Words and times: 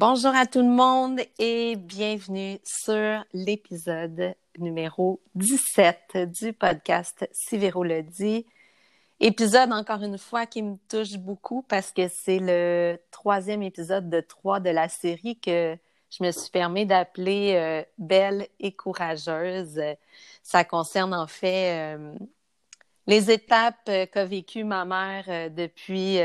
Bonjour 0.00 0.32
à 0.32 0.46
tout 0.46 0.60
le 0.60 0.68
monde 0.68 1.18
et 1.40 1.74
bienvenue 1.74 2.60
sur 2.62 3.24
l'épisode 3.32 4.36
numéro 4.56 5.20
17 5.34 6.18
du 6.18 6.52
podcast 6.52 7.28
Sivero 7.32 7.82
le 7.82 8.04
dit. 8.04 8.46
Épisode, 9.18 9.72
encore 9.72 10.04
une 10.04 10.16
fois, 10.16 10.46
qui 10.46 10.62
me 10.62 10.76
touche 10.88 11.16
beaucoup 11.18 11.62
parce 11.62 11.90
que 11.90 12.06
c'est 12.06 12.38
le 12.38 13.00
troisième 13.10 13.64
épisode 13.64 14.08
de 14.08 14.20
trois 14.20 14.60
de 14.60 14.70
la 14.70 14.88
série 14.88 15.36
que 15.40 15.76
je 16.10 16.22
me 16.22 16.30
suis 16.30 16.52
permis 16.52 16.86
d'appeler 16.86 17.54
euh, 17.56 17.82
Belle 17.98 18.46
et 18.60 18.70
courageuse. 18.70 19.82
Ça 20.44 20.62
concerne 20.62 21.12
en 21.12 21.26
fait 21.26 21.96
euh, 21.96 22.14
les 23.08 23.32
étapes 23.32 23.90
qu'a 24.12 24.24
vécues 24.24 24.62
ma 24.62 24.84
mère 24.84 25.24
euh, 25.26 25.48
depuis, 25.48 26.18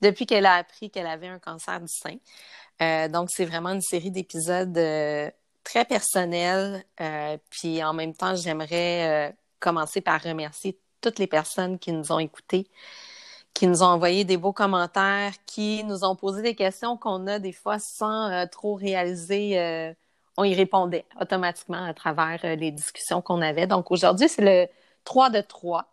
depuis 0.00 0.24
qu'elle 0.24 0.46
a 0.46 0.54
appris 0.54 0.90
qu'elle 0.90 1.06
avait 1.06 1.28
un 1.28 1.38
cancer 1.38 1.78
du 1.78 1.88
sein. 1.88 2.16
Euh, 2.82 3.08
donc, 3.08 3.30
c'est 3.30 3.44
vraiment 3.44 3.70
une 3.70 3.80
série 3.80 4.10
d'épisodes 4.10 4.76
euh, 4.76 5.30
très 5.64 5.84
personnels. 5.84 6.84
Euh, 7.00 7.36
puis 7.50 7.82
en 7.82 7.92
même 7.92 8.14
temps, 8.14 8.34
j'aimerais 8.34 9.34
commencer 9.60 10.00
par 10.00 10.22
remercier 10.22 10.78
toutes 11.00 11.18
les 11.18 11.26
personnes 11.26 11.78
qui 11.78 11.92
nous 11.92 12.12
ont 12.12 12.18
écoutés, 12.18 12.68
qui 13.54 13.66
nous 13.66 13.82
ont 13.82 13.86
envoyé 13.86 14.24
des 14.24 14.36
beaux 14.36 14.52
commentaires, 14.52 15.32
qui 15.46 15.84
nous 15.84 16.04
ont 16.04 16.16
posé 16.16 16.42
des 16.42 16.54
questions 16.54 16.96
qu'on 16.96 17.26
a 17.26 17.38
des 17.38 17.52
fois 17.52 17.78
sans 17.78 18.46
trop 18.48 18.74
réaliser. 18.74 19.94
on 20.36 20.44
y 20.44 20.54
répondait 20.54 21.06
automatiquement 21.20 21.84
à 21.84 21.94
travers 21.94 22.40
les 22.56 22.70
discussions 22.70 23.22
qu'on 23.22 23.40
avait. 23.40 23.66
Donc 23.66 23.90
aujourd'hui, 23.90 24.28
c'est 24.28 24.42
le 24.42 24.68
3 25.04 25.30
de 25.30 25.40
3. 25.40 25.86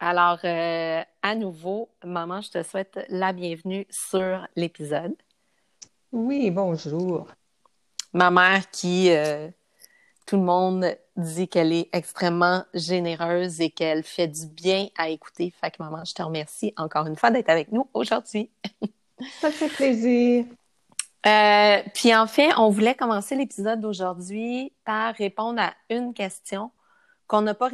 Alors, 0.00 0.38
à 0.44 1.34
nouveau, 1.34 1.88
maman, 2.04 2.40
je 2.40 2.50
te 2.50 2.62
souhaite 2.62 3.00
la 3.08 3.32
bienvenue 3.32 3.86
sur 3.90 4.46
l'épisode. 4.56 5.14
Oui, 6.12 6.50
bonjour. 6.50 7.26
Ma 8.14 8.30
mère 8.30 8.70
qui, 8.70 9.10
euh, 9.10 9.48
tout 10.26 10.36
le 10.36 10.42
monde 10.42 10.86
dit 11.16 11.48
qu'elle 11.48 11.72
est 11.72 11.90
extrêmement 11.92 12.64
généreuse 12.72 13.60
et 13.60 13.68
qu'elle 13.68 14.02
fait 14.02 14.28
du 14.28 14.46
bien 14.46 14.88
à 14.96 15.10
écouter. 15.10 15.52
Fait 15.60 15.70
que 15.70 15.82
maman, 15.82 16.04
je 16.04 16.14
te 16.14 16.22
remercie 16.22 16.72
encore 16.78 17.06
une 17.06 17.16
fois 17.16 17.30
d'être 17.30 17.50
avec 17.50 17.72
nous 17.72 17.90
aujourd'hui. 17.92 18.50
Ça 19.40 19.50
fait 19.50 19.68
plaisir. 19.68 20.46
Euh, 21.26 21.82
puis 21.94 22.14
en 22.14 22.26
fait, 22.26 22.56
on 22.56 22.70
voulait 22.70 22.94
commencer 22.94 23.36
l'épisode 23.36 23.80
d'aujourd'hui 23.80 24.72
par 24.86 25.14
répondre 25.14 25.60
à 25.60 25.74
une 25.90 26.14
question 26.14 26.70
qu'on 27.28 27.42
n'a 27.42 27.54
pas 27.54 27.68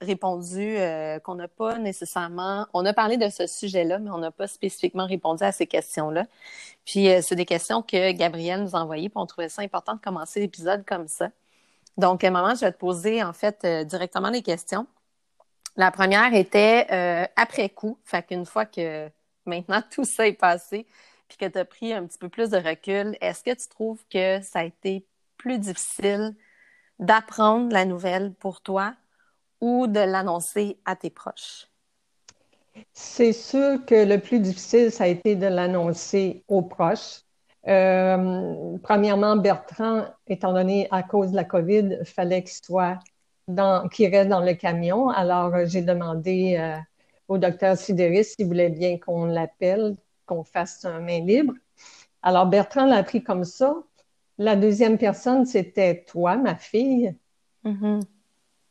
répondu, 0.00 0.76
euh, 0.78 1.18
qu'on 1.18 1.34
n'a 1.34 1.48
pas 1.48 1.78
nécessairement. 1.78 2.68
On 2.72 2.86
a 2.86 2.92
parlé 2.94 3.16
de 3.16 3.28
ce 3.28 3.48
sujet-là, 3.48 3.98
mais 3.98 4.10
on 4.10 4.18
n'a 4.18 4.30
pas 4.30 4.46
spécifiquement 4.46 5.06
répondu 5.06 5.42
à 5.42 5.50
ces 5.50 5.66
questions-là. 5.66 6.26
Puis 6.86 7.10
euh, 7.10 7.20
c'est 7.20 7.34
des 7.34 7.44
questions 7.44 7.82
que 7.82 8.12
Gabrielle 8.12 8.62
nous 8.62 8.76
a 8.76 8.80
envoyées, 8.80 9.08
puis 9.08 9.18
on 9.18 9.26
trouvait 9.26 9.48
ça 9.48 9.62
important 9.62 9.94
de 9.94 10.00
commencer 10.00 10.38
l'épisode 10.40 10.84
comme 10.86 11.08
ça. 11.08 11.30
Donc, 11.96 12.22
moment, 12.22 12.54
je 12.54 12.60
vais 12.60 12.72
te 12.72 12.78
poser 12.78 13.22
en 13.22 13.32
fait 13.32 13.58
euh, 13.64 13.84
directement 13.84 14.30
les 14.30 14.42
questions. 14.42 14.86
La 15.76 15.90
première 15.90 16.34
était 16.34 17.30
après 17.36 17.70
coup, 17.70 17.98
fait 18.04 18.24
qu'une 18.26 18.46
fois 18.46 18.66
que 18.66 19.08
maintenant 19.46 19.82
tout 19.90 20.04
ça 20.04 20.26
est 20.26 20.32
passé, 20.34 20.86
puis 21.28 21.38
que 21.38 21.46
tu 21.46 21.58
as 21.58 21.64
pris 21.64 21.92
un 21.92 22.06
petit 22.06 22.18
peu 22.18 22.28
plus 22.28 22.50
de 22.50 22.58
recul, 22.58 23.16
est-ce 23.20 23.42
que 23.42 23.54
tu 23.54 23.68
trouves 23.68 24.00
que 24.12 24.40
ça 24.42 24.60
a 24.60 24.64
été 24.64 25.06
plus 25.36 25.58
difficile 25.58 26.34
d'apprendre 27.00 27.72
la 27.72 27.84
nouvelle 27.84 28.32
pour 28.34 28.60
toi 28.60 28.94
ou 29.60 29.86
de 29.88 30.00
l'annoncer 30.00 30.78
à 30.84 30.94
tes 30.94 31.10
proches? 31.10 31.66
C'est 32.92 33.32
sûr 33.32 33.84
que 33.84 34.06
le 34.06 34.18
plus 34.18 34.38
difficile, 34.40 34.92
ça 34.92 35.04
a 35.04 35.06
été 35.08 35.34
de 35.34 35.46
l'annoncer 35.46 36.44
aux 36.48 36.62
proches. 36.62 37.22
Euh, 37.66 38.76
premièrement, 38.82 39.36
Bertrand, 39.36 40.04
étant 40.26 40.52
donné 40.52 40.88
à 40.90 41.02
cause 41.02 41.32
de 41.32 41.36
la 41.36 41.44
COVID, 41.44 41.98
il 42.00 42.06
fallait 42.06 42.42
qu'il 42.42 42.64
soit 42.64 42.98
dans, 43.48 43.88
qu'il 43.88 44.08
reste 44.14 44.28
dans 44.28 44.40
le 44.40 44.54
camion. 44.54 45.08
Alors, 45.08 45.52
j'ai 45.66 45.82
demandé 45.82 46.56
euh, 46.58 46.76
au 47.28 47.38
docteur 47.38 47.76
Sidéris 47.76 48.24
s'il 48.24 48.46
voulait 48.46 48.70
bien 48.70 48.98
qu'on 48.98 49.26
l'appelle, 49.26 49.96
qu'on 50.26 50.44
fasse 50.44 50.84
un 50.84 51.00
main 51.00 51.20
libre. 51.20 51.54
Alors, 52.22 52.46
Bertrand 52.46 52.86
l'a 52.86 53.02
pris 53.02 53.22
comme 53.22 53.44
ça. 53.44 53.74
La 54.40 54.56
deuxième 54.56 54.98
personne, 54.98 55.46
c'était 55.46 56.04
toi, 56.04 56.36
ma 56.36 56.56
fille. 56.56 57.14
Mm-hmm 57.64 58.00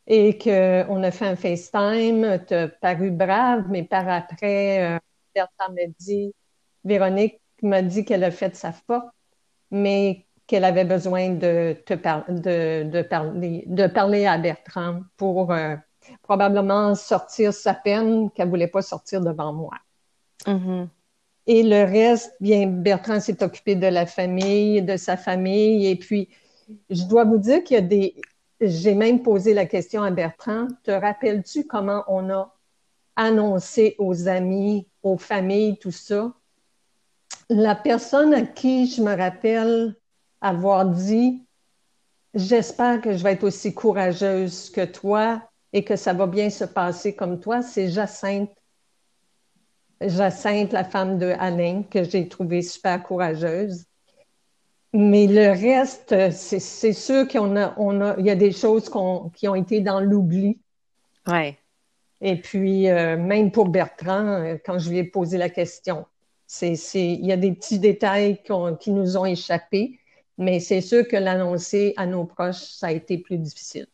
et 0.09 0.39
qu'on 0.39 1.03
a 1.03 1.11
fait 1.11 1.27
un 1.27 1.35
FaceTime, 1.35 2.43
tu 2.47 2.53
as 2.55 2.67
paru 2.67 3.11
brave, 3.11 3.65
mais 3.69 3.83
par 3.83 4.09
après, 4.09 4.95
euh, 4.95 4.99
Bertrand 5.35 5.71
m'a 5.71 5.85
dit, 5.99 6.33
Véronique 6.83 7.39
m'a 7.61 7.83
dit 7.83 8.03
qu'elle 8.03 8.23
a 8.23 8.31
fait 8.31 8.55
sa 8.55 8.71
force, 8.71 9.05
mais 9.69 10.25
qu'elle 10.47 10.63
avait 10.63 10.83
besoin 10.83 11.29
de, 11.29 11.77
te 11.85 11.93
de, 11.93 12.89
de, 12.89 13.01
parler, 13.03 13.63
de 13.67 13.85
parler 13.85 14.25
à 14.25 14.39
Bertrand 14.39 15.01
pour 15.15 15.53
euh, 15.53 15.75
probablement 16.23 16.95
sortir 16.95 17.53
sa 17.53 17.75
peine 17.75 18.31
qu'elle 18.31 18.49
voulait 18.49 18.67
pas 18.67 18.81
sortir 18.81 19.21
devant 19.21 19.53
moi. 19.53 19.75
Mm-hmm. 20.47 20.87
Et 21.51 21.63
le 21.63 21.83
reste, 21.83 22.35
bien, 22.39 22.67
Bertrand 22.67 23.19
s'est 23.19 23.41
occupé 23.41 23.73
de 23.73 23.87
la 23.87 24.05
famille, 24.05 24.83
de 24.83 24.97
sa 24.97 25.17
famille, 25.17 25.87
et 25.87 25.95
puis 25.95 26.29
je 26.91 27.05
dois 27.05 27.23
vous 27.23 27.39
dire 27.39 27.63
qu'il 27.63 27.73
y 27.73 27.77
a 27.79 27.81
des, 27.81 28.13
j'ai 28.61 28.93
même 28.93 29.23
posé 29.23 29.55
la 29.55 29.65
question 29.65 30.03
à 30.03 30.11
Bertrand. 30.11 30.67
Te 30.83 30.91
rappelles-tu 30.91 31.65
comment 31.65 32.03
on 32.07 32.29
a 32.29 32.55
annoncé 33.15 33.95
aux 33.97 34.27
amis, 34.27 34.85
aux 35.01 35.17
familles, 35.17 35.79
tout 35.79 35.89
ça? 35.89 36.31
La 37.49 37.73
personne 37.73 38.35
à 38.35 38.43
qui 38.43 38.85
je 38.85 39.01
me 39.01 39.17
rappelle 39.17 39.95
avoir 40.41 40.85
dit 40.85 41.47
J'espère 42.35 43.01
que 43.01 43.17
je 43.17 43.23
vais 43.23 43.31
être 43.31 43.43
aussi 43.43 43.73
courageuse 43.73 44.69
que 44.69 44.85
toi 44.85 45.41
et 45.73 45.83
que 45.83 45.95
ça 45.95 46.13
va 46.13 46.27
bien 46.27 46.51
se 46.51 46.65
passer 46.65 47.15
comme 47.15 47.39
toi, 47.39 47.63
c'est 47.63 47.89
Jacinthe. 47.89 48.51
Jacinthe, 50.01 50.73
la 50.73 50.83
femme 50.83 51.17
de 51.17 51.33
Alain, 51.39 51.83
que 51.83 52.03
j'ai 52.03 52.27
trouvée 52.27 52.61
super 52.61 53.03
courageuse. 53.03 53.85
Mais 54.93 55.27
le 55.27 55.51
reste, 55.51 56.31
c'est 56.31 56.93
sûr 56.93 57.27
qu'on 57.27 57.55
a, 57.55 57.73
on 57.77 58.01
a, 58.01 58.15
il 58.17 58.25
y 58.25 58.31
a 58.31 58.35
des 58.35 58.51
choses 58.51 58.89
qui 59.35 59.47
ont 59.47 59.55
été 59.55 59.81
dans 59.81 59.99
l'oubli. 59.99 60.59
Ouais. 61.27 61.57
Et 62.21 62.35
puis, 62.35 62.89
euh, 62.89 63.17
même 63.17 63.51
pour 63.51 63.69
Bertrand, 63.69 64.27
euh, 64.27 64.57
quand 64.63 64.79
je 64.79 64.89
lui 64.89 64.97
ai 64.97 65.03
posé 65.03 65.37
la 65.37 65.49
question, 65.49 66.05
c'est, 66.45 66.73
il 66.93 67.25
y 67.25 67.31
a 67.31 67.37
des 67.37 67.51
petits 67.51 67.79
détails 67.79 68.41
qui 68.79 68.91
nous 68.91 69.17
ont 69.17 69.25
échappé, 69.25 69.99
mais 70.37 70.59
c'est 70.59 70.81
sûr 70.81 71.07
que 71.07 71.15
l'annoncer 71.15 71.93
à 71.95 72.05
nos 72.05 72.25
proches, 72.25 72.63
ça 72.63 72.87
a 72.87 72.91
été 72.91 73.17
plus 73.19 73.37
difficile. 73.37 73.87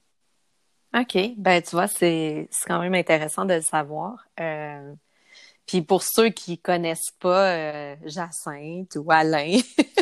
OK. 0.97 1.17
Ben, 1.37 1.61
tu 1.61 1.71
vois, 1.71 1.87
c'est, 1.87 2.47
quand 2.65 2.79
même 2.79 2.93
intéressant 2.93 3.45
de 3.45 3.55
le 3.55 3.61
savoir. 3.61 4.25
Euh, 4.39 4.93
puis 5.65 5.81
pour 5.81 6.03
ceux 6.03 6.29
qui 6.29 6.57
connaissent 6.57 7.11
pas 7.19 7.95
Jacinthe 8.05 8.95
ou 8.97 9.11
Alain, 9.11 9.57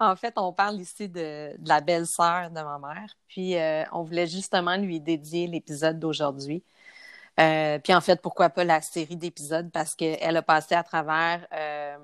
en 0.00 0.16
fait, 0.16 0.34
on 0.36 0.52
parle 0.52 0.80
ici 0.80 1.08
de, 1.08 1.52
la 1.66 1.80
belle-sœur 1.80 2.50
de 2.50 2.60
ma 2.60 2.78
mère. 2.78 3.16
Puis, 3.28 3.56
euh, 3.56 3.84
on 3.92 4.02
voulait 4.02 4.26
justement 4.26 4.76
lui 4.76 5.00
dédier 5.00 5.46
l'épisode 5.46 5.98
d'aujourd'hui. 5.98 6.62
Euh, 7.40 7.78
puis, 7.78 7.94
en 7.94 8.00
fait, 8.00 8.20
pourquoi 8.20 8.50
pas 8.50 8.64
la 8.64 8.80
série 8.80 9.16
d'épisodes? 9.16 9.70
Parce 9.72 9.94
qu'elle 9.94 10.36
a 10.36 10.42
passé 10.42 10.74
à 10.74 10.82
travers 10.82 11.46
euh, 11.52 11.96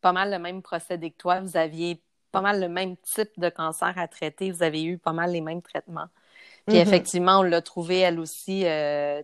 pas 0.00 0.12
mal 0.12 0.30
le 0.30 0.38
même 0.38 0.62
procédé 0.62 1.10
que 1.10 1.16
toi. 1.16 1.40
Vous 1.40 1.56
aviez 1.56 2.02
pas 2.32 2.40
mal 2.40 2.60
le 2.60 2.68
même 2.68 2.96
type 2.96 3.30
de 3.38 3.48
cancer 3.48 3.92
à 3.96 4.08
traiter. 4.08 4.50
Vous 4.50 4.62
avez 4.62 4.82
eu 4.82 4.98
pas 4.98 5.12
mal 5.12 5.30
les 5.30 5.40
mêmes 5.40 5.62
traitements. 5.62 6.08
Puis, 6.66 6.76
mm-hmm. 6.76 6.80
effectivement, 6.80 7.38
on 7.40 7.42
l'a 7.42 7.62
trouvée, 7.62 8.00
elle 8.00 8.18
aussi, 8.18 8.64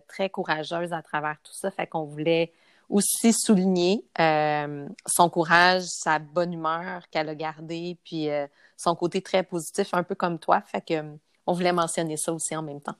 très 0.07 0.29
courageuse 0.29 0.93
à 0.93 1.01
travers 1.01 1.37
tout 1.43 1.53
ça. 1.53 1.71
Fait 1.71 1.87
qu'on 1.87 2.05
voulait 2.05 2.53
aussi 2.91 3.33
souligner 3.33 4.05
euh, 4.19 4.87
son 5.07 5.29
courage, 5.29 5.83
sa 5.83 6.19
bonne 6.19 6.53
humeur 6.53 7.09
qu'elle 7.09 7.29
a 7.29 7.35
gardée, 7.35 7.97
puis 8.03 8.29
euh, 8.29 8.45
son 8.77 8.95
côté 8.95 9.21
très 9.21 9.43
positif, 9.43 9.93
un 9.93 10.03
peu 10.03 10.15
comme 10.15 10.37
toi. 10.37 10.61
Fait 10.61 10.81
que 10.81 10.93
euh, 10.95 11.15
on 11.47 11.53
voulait 11.53 11.73
mentionner 11.73 12.17
ça 12.17 12.33
aussi 12.33 12.55
en 12.55 12.61
même 12.61 12.81
temps. 12.81 12.95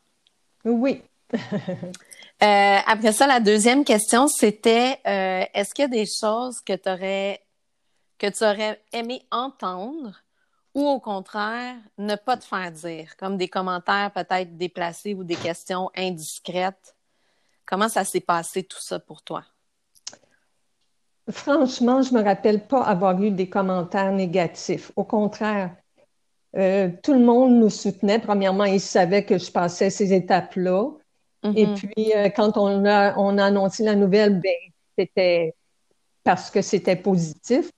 Oui. 0.63 1.03
après 2.39 3.13
ça, 3.13 3.27
la 3.27 3.39
deuxième 3.39 3.85
question, 3.85 4.27
c'était 4.27 4.99
est-ce 5.05 5.73
qu'il 5.73 5.83
y 5.83 5.85
a 5.85 5.87
des 5.87 6.05
choses 6.05 6.59
que, 6.59 6.73
aurais, 6.89 7.41
que 8.17 8.27
tu 8.27 8.43
aurais 8.43 8.81
aimé 8.91 9.21
entendre 9.31 10.23
ou 10.73 10.87
au 10.87 10.99
contraire, 10.99 11.75
ne 11.97 12.15
pas 12.15 12.37
te 12.37 12.45
faire 12.45 12.71
dire, 12.71 13.15
comme 13.17 13.37
des 13.37 13.49
commentaires 13.49 14.11
peut-être 14.13 14.57
déplacés 14.57 15.13
ou 15.13 15.23
des 15.23 15.35
questions 15.35 15.89
indiscrètes? 15.95 16.95
Comment 17.65 17.89
ça 17.89 18.03
s'est 18.03 18.21
passé 18.21 18.63
tout 18.63 18.81
ça 18.81 18.99
pour 18.99 19.21
toi? 19.21 19.43
Franchement, 21.31 22.01
je 22.01 22.13
me 22.13 22.23
rappelle 22.23 22.65
pas 22.67 22.81
avoir 22.81 23.21
eu 23.21 23.31
des 23.31 23.49
commentaires 23.49 24.11
négatifs. 24.11 24.91
Au 24.95 25.03
contraire, 25.03 25.75
euh, 26.57 26.89
tout 27.01 27.13
le 27.13 27.19
monde 27.19 27.55
nous 27.55 27.69
soutenait. 27.69 28.19
Premièrement, 28.19 28.65
ils 28.65 28.81
savaient 28.81 29.25
que 29.25 29.37
je 29.37 29.51
passais 29.51 29.89
ces 29.89 30.13
étapes-là. 30.13 30.89
Et 31.55 31.65
mm-hmm. 31.65 31.75
puis, 31.75 32.13
euh, 32.15 32.29
quand 32.29 32.57
on 32.57 32.85
a, 32.85 33.17
on 33.17 33.37
a 33.37 33.45
annoncé 33.45 33.83
la 33.83 33.95
nouvelle, 33.95 34.39
ben, 34.39 34.53
c'était 34.97 35.55
parce 36.23 36.51
que 36.51 36.61
c'était 36.61 36.95
positif, 36.95 37.71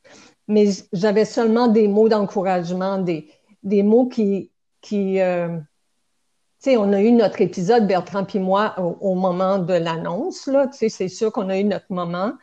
mais 0.47 0.65
j'avais 0.91 1.25
seulement 1.25 1.67
des 1.67 1.87
mots 1.87 2.09
d'encouragement, 2.09 2.97
des, 2.97 3.29
des 3.63 3.83
mots 3.83 4.07
qui, 4.07 4.51
qui 4.81 5.21
euh, 5.21 5.57
tu 6.61 6.71
sais, 6.71 6.77
on 6.77 6.93
a 6.93 7.01
eu 7.01 7.11
notre 7.11 7.41
épisode, 7.41 7.87
Bertrand 7.87 8.23
puis 8.23 8.39
moi, 8.39 8.75
au, 8.79 9.15
moment 9.15 9.59
de 9.59 9.73
l'annonce, 9.73 10.49
c'est 10.71 11.09
sûr 11.09 11.31
qu'on 11.31 11.49
a 11.49 11.57
eu 11.57 11.65
notre 11.65 11.91
moment, 11.91 12.33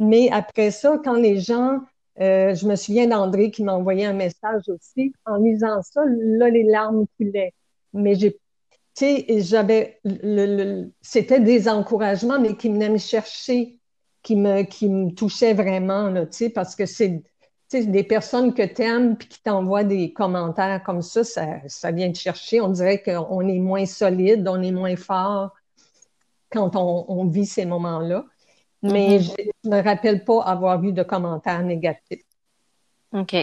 mais 0.00 0.30
après 0.32 0.70
ça, 0.70 0.98
quand 1.04 1.14
les 1.14 1.38
gens, 1.38 1.80
euh, 2.20 2.54
je 2.54 2.66
me 2.66 2.74
souviens 2.74 3.06
d'André 3.06 3.50
qui 3.50 3.62
m'a 3.62 3.74
envoyé 3.74 4.06
un 4.06 4.14
message 4.14 4.62
aussi, 4.68 5.12
en 5.26 5.36
lisant 5.36 5.82
ça, 5.82 6.00
là, 6.06 6.48
les 6.48 6.64
larmes 6.64 7.04
coulaient. 7.18 7.52
Mais 7.92 8.14
j'ai 8.14 8.32
tu 8.96 9.06
sais, 9.06 9.40
j'avais 9.40 10.00
c'était 11.00 11.40
des 11.40 11.68
encouragements, 11.68 12.40
mais 12.40 12.56
qui 12.56 12.68
venaient 12.70 12.88
me 12.88 12.98
chercher, 12.98 13.78
qui 14.22 14.36
me, 14.36 14.62
qui 14.62 14.88
me 14.88 15.10
touchaient 15.12 15.54
vraiment, 15.54 16.12
tu 16.26 16.26
sais, 16.32 16.50
parce 16.50 16.74
que 16.74 16.86
c'est 16.86 17.22
des 17.72 18.02
personnes 18.02 18.52
que 18.54 18.62
tu 18.62 18.82
aimes 18.82 19.16
puis 19.16 19.28
qui 19.28 19.42
t'envoient 19.42 19.84
des 19.84 20.12
commentaires 20.12 20.82
comme 20.82 21.02
ça, 21.02 21.24
ça, 21.24 21.46
ça 21.68 21.92
vient 21.92 22.10
te 22.10 22.18
chercher. 22.18 22.60
On 22.60 22.68
dirait 22.68 23.02
qu'on 23.02 23.46
est 23.48 23.58
moins 23.58 23.86
solide, 23.86 24.48
on 24.48 24.60
est 24.62 24.72
moins 24.72 24.96
fort 24.96 25.54
quand 26.50 26.74
on 26.74 27.24
vit 27.26 27.46
ces 27.46 27.66
moments-là. 27.66 28.24
Mais 28.82 29.18
mm-hmm. 29.18 29.52
je 29.64 29.68
ne 29.68 29.76
me 29.76 29.82
rappelle 29.82 30.24
pas 30.24 30.42
avoir 30.42 30.82
eu 30.82 30.92
de 30.92 31.02
commentaires 31.02 31.62
négatifs. 31.62 32.24
OK. 33.12 33.34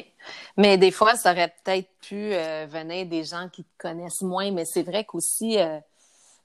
Mais 0.56 0.78
des 0.78 0.92
fois, 0.92 1.16
ça 1.16 1.32
aurait 1.32 1.54
peut-être 1.64 1.90
pu 2.02 2.34
euh, 2.34 2.66
venir 2.70 3.06
des 3.06 3.24
gens 3.24 3.50
qui 3.52 3.64
te 3.64 3.78
connaissent 3.78 4.22
moins, 4.22 4.52
mais 4.52 4.66
c'est 4.66 4.84
vrai 4.84 5.04
qu'aussi, 5.04 5.60
euh, 5.60 5.80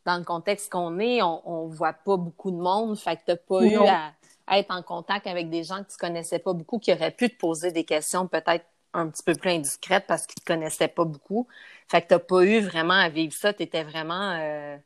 dans 0.04 0.16
le 0.16 0.24
contexte 0.24 0.72
qu'on 0.72 0.98
est, 0.98 1.22
on 1.22 1.68
ne 1.68 1.74
voit 1.74 1.92
pas 1.92 2.16
beaucoup 2.16 2.50
de 2.50 2.56
monde, 2.56 2.98
fait 2.98 3.16
que 3.16 3.22
tu 3.24 3.30
n'as 3.30 3.36
pas 3.36 3.64
eu 3.64 3.76
à, 3.76 4.12
être 4.58 4.74
en 4.74 4.82
contact 4.82 5.26
avec 5.26 5.50
des 5.50 5.62
gens 5.62 5.84
que 5.84 5.90
tu 5.90 5.96
connaissais 5.96 6.40
pas 6.40 6.52
beaucoup, 6.52 6.78
qui 6.78 6.92
auraient 6.92 7.12
pu 7.12 7.30
te 7.30 7.36
poser 7.36 7.70
des 7.70 7.84
questions 7.84 8.26
peut-être 8.26 8.66
un 8.92 9.08
petit 9.08 9.22
peu 9.22 9.34
plus 9.34 9.50
indiscrètes 9.50 10.04
parce 10.06 10.26
qu'ils 10.26 10.42
te 10.42 10.44
connaissaient 10.44 10.88
pas 10.88 11.04
beaucoup. 11.04 11.46
Fait 11.88 12.02
que 12.02 12.08
tu 12.08 12.14
n'as 12.14 12.20
pas 12.20 12.42
eu 12.42 12.60
vraiment 12.60 12.94
à 12.94 13.08
vivre 13.08 13.32
ça, 13.32 13.52
tu 13.52 13.62
étais 13.62 13.84
vraiment... 13.84 14.36
Euh, 14.40 14.76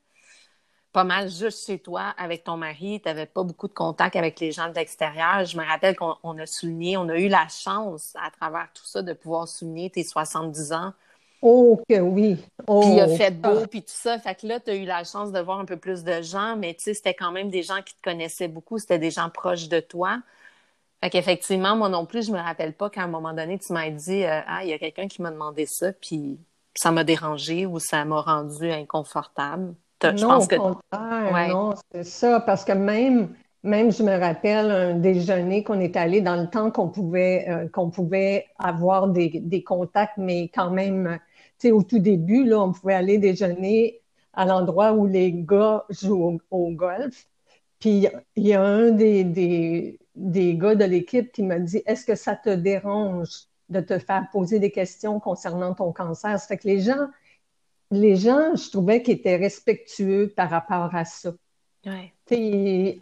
pas 0.97 1.05
mal 1.05 1.29
juste 1.29 1.67
chez 1.67 1.79
toi 1.79 2.15
avec 2.17 2.43
ton 2.43 2.57
mari. 2.57 3.03
Tu 3.03 3.09
n'avais 3.11 3.27
pas 3.27 3.43
beaucoup 3.43 3.69
de 3.69 3.75
contact 3.75 4.17
avec 4.17 4.41
les 4.41 4.51
gens 4.51 4.71
de 4.71 4.75
l'extérieur. 4.75 5.45
Je 5.45 5.59
me 5.59 5.63
rappelle 5.63 5.95
qu'on 5.95 6.39
a 6.39 6.47
souligné, 6.47 6.97
on 6.97 7.11
a 7.11 7.19
eu 7.19 7.29
la 7.29 7.49
chance 7.49 8.15
à 8.15 8.31
travers 8.31 8.69
tout 8.73 8.87
ça 8.87 9.03
de 9.03 9.13
pouvoir 9.13 9.47
souligner 9.47 9.91
tes 9.91 10.03
70 10.03 10.73
ans. 10.73 10.95
Oh, 11.43 11.83
que 11.87 12.01
oui. 12.01 12.43
Oh, 12.67 12.81
puis 12.81 12.93
il 12.93 13.01
a 13.01 13.09
fait 13.09 13.31
beau, 13.31 13.67
puis 13.67 13.83
tout 13.83 13.93
ça. 13.93 14.19
Fait 14.19 14.35
que 14.35 14.47
là, 14.47 14.59
tu 14.59 14.71
as 14.71 14.75
eu 14.75 14.87
la 14.87 15.05
chance 15.05 15.33
de 15.33 15.39
voir 15.39 15.59
un 15.59 15.67
peu 15.67 15.77
plus 15.77 16.03
de 16.03 16.23
gens, 16.23 16.57
mais 16.57 16.73
tu 16.73 16.85
sais, 16.85 16.95
c'était 16.95 17.13
quand 17.13 17.31
même 17.31 17.51
des 17.51 17.63
gens 17.63 17.83
qui 17.83 17.95
te 17.95 18.01
connaissaient 18.03 18.49
beaucoup. 18.49 18.79
C'était 18.79 18.99
des 18.99 19.11
gens 19.11 19.29
proches 19.29 19.69
de 19.69 19.81
toi. 19.81 20.23
Fait 21.05 21.11
qu'effectivement, 21.11 21.77
moi 21.77 21.91
non 21.91 22.07
plus, 22.07 22.27
je 22.27 22.33
me 22.33 22.39
rappelle 22.39 22.73
pas 22.73 22.89
qu'à 22.89 23.03
un 23.03 23.09
moment 23.09 23.35
donné, 23.35 23.59
tu 23.59 23.71
m'as 23.75 23.91
dit 23.91 24.25
euh, 24.25 24.41
Ah, 24.47 24.65
il 24.65 24.71
y 24.71 24.73
a 24.73 24.79
quelqu'un 24.79 25.09
qui 25.09 25.21
m'a 25.21 25.31
demandé 25.31 25.67
ça, 25.67 25.93
puis 25.93 26.39
ça 26.75 26.91
m'a 26.91 27.05
dérangé 27.05 27.67
ou 27.67 27.81
ça 27.81 28.03
m'a 28.07 28.23
rendu 28.23 28.73
inconfortable. 28.73 29.75
Non, 30.03 30.39
au 30.39 30.47
contraire, 30.47 31.49
non, 31.49 31.75
c'est 31.93 32.05
ça, 32.05 32.41
parce 32.41 32.65
que 32.65 32.73
même, 32.73 33.35
même, 33.63 33.91
je 33.91 34.03
me 34.03 34.19
rappelle 34.19 34.71
un 34.71 34.95
déjeuner 34.95 35.65
qu'on 35.65 35.81
est 35.81 35.97
allé 35.97 36.21
dans 36.21 36.37
le 36.37 36.49
temps 36.49 36.71
qu'on 36.71 36.89
pouvait, 36.89 37.47
euh, 37.49 37.69
qu'on 37.69 37.91
pouvait 37.91 38.47
avoir 38.59 39.09
des, 39.09 39.41
des, 39.41 39.63
contacts, 39.63 40.19
mais 40.19 40.49
quand 40.55 40.71
même, 40.71 41.19
tu 41.59 41.69
sais, 41.69 41.73
au 41.73 41.83
tout 41.83 41.99
début, 41.99 42.45
là, 42.45 42.61
on 42.61 42.73
pouvait 42.73 42.95
aller 42.95 43.19
déjeuner 43.19 44.03
à 44.35 44.45
l'endroit 44.45 44.93
où 44.93 45.07
les 45.07 45.33
gars 45.33 45.85
jouent 45.89 46.39
au, 46.51 46.71
golf. 46.71 47.27
Puis 47.81 48.07
il 48.37 48.47
y 48.47 48.55
a 48.55 48.63
un 48.63 48.91
des, 48.91 49.25
des, 49.25 49.99
des 50.15 50.57
gars 50.57 50.75
de 50.75 50.85
l'équipe 50.85 51.33
qui 51.33 51.43
m'a 51.43 51.59
dit 51.59 51.83
Est-ce 51.87 52.05
que 52.05 52.15
ça 52.15 52.37
te 52.37 52.51
dérange 52.51 53.47
de 53.69 53.81
te 53.81 53.99
faire 53.99 54.29
poser 54.31 54.61
des 54.61 54.71
questions 54.71 55.21
concernant 55.21 55.75
ton 55.75 55.93
cancer? 55.93 56.39
Ça 56.39 56.47
fait 56.47 56.59
que 56.59 56.69
les 56.69 56.81
gens, 56.81 57.09
les 57.91 58.17
gens, 58.17 58.55
je 58.55 58.71
trouvais 58.71 59.03
qu'ils 59.03 59.15
étaient 59.15 59.37
respectueux 59.37 60.33
par 60.37 60.51
rapport 60.51 60.95
à 60.95 61.05
ça. 61.05 61.33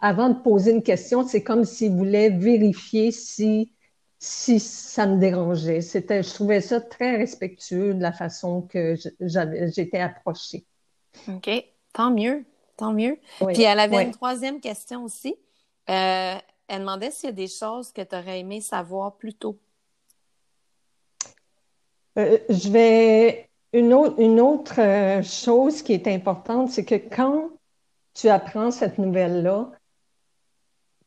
avant 0.01 0.29
de 0.29 0.41
poser 0.41 0.71
une 0.71 0.83
question, 0.83 1.27
c'est 1.27 1.43
comme 1.43 1.65
s'ils 1.65 1.93
voulaient 1.93 2.29
vérifier 2.29 3.11
si, 3.11 3.73
si 4.19 4.59
ça 4.59 5.07
me 5.07 5.17
dérangeait. 5.17 5.81
C'était, 5.81 6.21
je 6.21 6.33
trouvais 6.33 6.61
ça 6.61 6.81
très 6.81 7.17
respectueux 7.17 7.93
de 7.93 8.01
la 8.01 8.11
façon 8.11 8.61
que 8.61 8.95
j'étais 9.19 9.99
approchée. 9.99 10.65
OK, 11.27 11.49
tant 11.93 12.11
mieux, 12.11 12.45
tant 12.77 12.93
mieux. 12.93 13.17
Puis 13.53 13.63
elle 13.63 13.79
avait 13.79 14.03
une 14.03 14.11
troisième 14.11 14.59
question 14.59 15.03
aussi. 15.03 15.35
Euh, 15.89 16.35
elle 16.67 16.79
demandait 16.79 17.11
s'il 17.11 17.29
y 17.29 17.33
a 17.33 17.35
des 17.35 17.47
choses 17.47 17.91
que 17.91 18.01
tu 18.01 18.15
aurais 18.15 18.39
aimé 18.39 18.61
savoir 18.61 19.17
plus 19.17 19.33
tôt. 19.33 19.59
Euh, 22.17 22.39
je 22.49 22.69
vais 22.69 23.49
une 23.75 24.39
autre, 24.39 24.79
euh, 24.79 25.21
chose 25.21 25.81
qui 25.81 25.93
est 25.93 26.07
importante, 26.07 26.69
c'est 26.69 26.85
que 26.85 26.95
quand 26.95 27.49
tu 28.13 28.29
apprends 28.29 28.71
cette 28.71 28.97
nouvelle-là, 28.97 29.71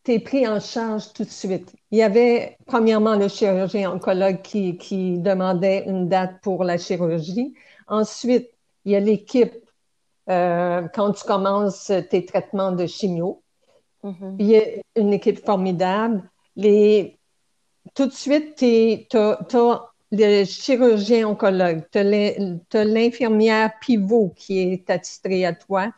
tu 0.05 0.13
es 0.13 0.19
pris 0.19 0.47
en 0.47 0.61
charge 0.61 1.13
tout 1.15 1.25
de 1.25 1.31
suite. 1.31 1.75
Il 1.91 1.99
y 1.99 2.03
avait 2.03 2.59
premièrement 2.67 3.17
le 3.17 3.29
chirurgien 3.29 3.91
oncologue 3.91 4.43
qui, 4.43 4.77
qui 4.77 5.19
demandait 5.19 5.85
une 5.87 6.09
date 6.09 6.41
pour 6.43 6.63
la 6.63 6.77
chirurgie. 6.77 7.55
Ensuite, 7.87 8.51
il 8.85 8.93
y 8.93 8.97
a 8.97 9.01
l'équipe 9.01 9.55
euh, 10.29 10.87
quand 10.95 11.13
tu 11.13 11.25
commences 11.25 11.91
tes 12.11 12.27
traitements 12.27 12.73
de 12.73 12.87
chimio. 12.87 13.43
Mm-hmm. 14.05 14.37
Il 14.39 14.47
y 14.47 14.57
a 14.59 14.63
une 14.97 15.15
équipe 15.15 15.45
formidable. 15.45 16.23
Les, 16.55 17.19
tout 17.95 18.07
de 18.07 18.13
suite, 18.13 18.57
tu 18.57 19.17
as, 19.17 19.88
le 20.11 20.45
chirurgien 20.45 21.29
oncologue, 21.29 21.83
tu 21.91 21.99
as 21.99 22.85
l'infirmière 22.85 23.73
pivot 23.81 24.33
qui 24.37 24.61
est 24.61 24.91
attitrée 24.91 25.45
à 25.45 25.53
toi, 25.53 25.93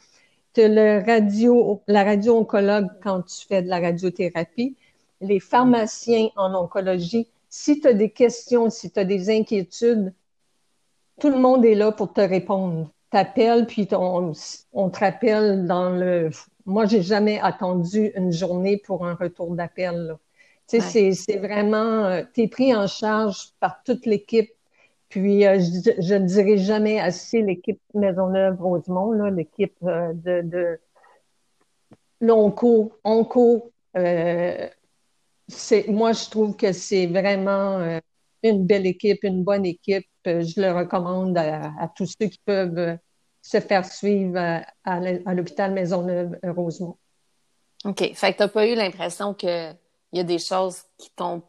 tu 0.54 0.62
as 0.62 1.02
radio, 1.04 1.82
la 1.86 2.04
radio-oncologue 2.04 2.88
quand 3.02 3.22
tu 3.22 3.46
fais 3.46 3.62
de 3.62 3.68
la 3.68 3.80
radiothérapie, 3.80 4.76
les 5.20 5.40
pharmaciens 5.40 6.28
en 6.36 6.54
oncologie. 6.54 7.28
Si 7.48 7.80
tu 7.80 7.88
as 7.88 7.94
des 7.94 8.10
questions, 8.10 8.70
si 8.70 8.90
tu 8.90 8.98
as 8.98 9.04
des 9.04 9.30
inquiétudes, 9.30 10.12
tout 11.20 11.30
le 11.30 11.38
monde 11.38 11.64
est 11.64 11.74
là 11.74 11.92
pour 11.92 12.12
te 12.12 12.20
répondre. 12.20 12.90
T'appelles, 13.10 13.66
puis 13.66 13.88
on, 13.92 14.32
on 14.72 14.90
te 14.90 14.98
rappelle 15.00 15.66
dans 15.66 15.90
le... 15.90 16.30
Moi, 16.64 16.86
j'ai 16.86 17.02
jamais 17.02 17.40
attendu 17.40 18.12
une 18.14 18.32
journée 18.32 18.76
pour 18.76 19.06
un 19.06 19.14
retour 19.14 19.54
d'appel. 19.54 20.16
C'est 20.78 21.38
vraiment, 21.38 22.04
euh, 22.04 22.22
tu 22.32 22.42
es 22.42 22.48
pris 22.48 22.74
en 22.74 22.86
charge 22.86 23.48
par 23.58 23.82
toute 23.82 24.06
l'équipe. 24.06 24.50
Puis, 25.08 25.44
euh, 25.44 25.58
je 25.58 26.14
ne 26.14 26.26
dirai 26.26 26.58
jamais 26.58 27.00
assez 27.00 27.42
l'équipe 27.42 27.80
Maisonneuve-Rosemont, 27.94 29.12
l'équipe 29.30 29.74
euh, 29.82 30.12
de, 30.14 30.42
de 30.44 30.80
l'ONCO. 32.20 32.92
ONCO, 33.02 33.72
moi, 33.94 34.02
je 36.12 36.30
trouve 36.30 36.54
que 36.54 36.72
c'est 36.72 37.06
vraiment 37.06 37.98
une 38.44 38.66
belle 38.66 38.86
équipe, 38.86 39.24
une 39.24 39.42
bonne 39.42 39.66
équipe. 39.66 40.06
Je 40.24 40.60
le 40.60 40.72
recommande 40.72 41.36
à, 41.36 41.90
tous 41.96 42.14
ceux 42.20 42.28
qui 42.28 42.38
peuvent 42.44 42.96
se 43.42 43.58
faire 43.58 43.84
suivre 43.84 44.38
à, 44.38 44.62
à 44.84 45.34
l'hôpital 45.34 45.72
Maisonneuve-Rosemont. 45.72 46.96
OK. 47.84 48.12
Fait 48.14 48.32
que 48.32 48.36
tu 48.36 48.42
n'as 48.42 48.48
pas 48.48 48.68
eu 48.68 48.76
l'impression 48.76 49.34
que 49.34 49.72
il 50.12 50.18
y 50.18 50.20
a 50.20 50.24
des 50.24 50.38
choses 50.38 50.82
qui 50.98 51.10
t'ont 51.10 51.42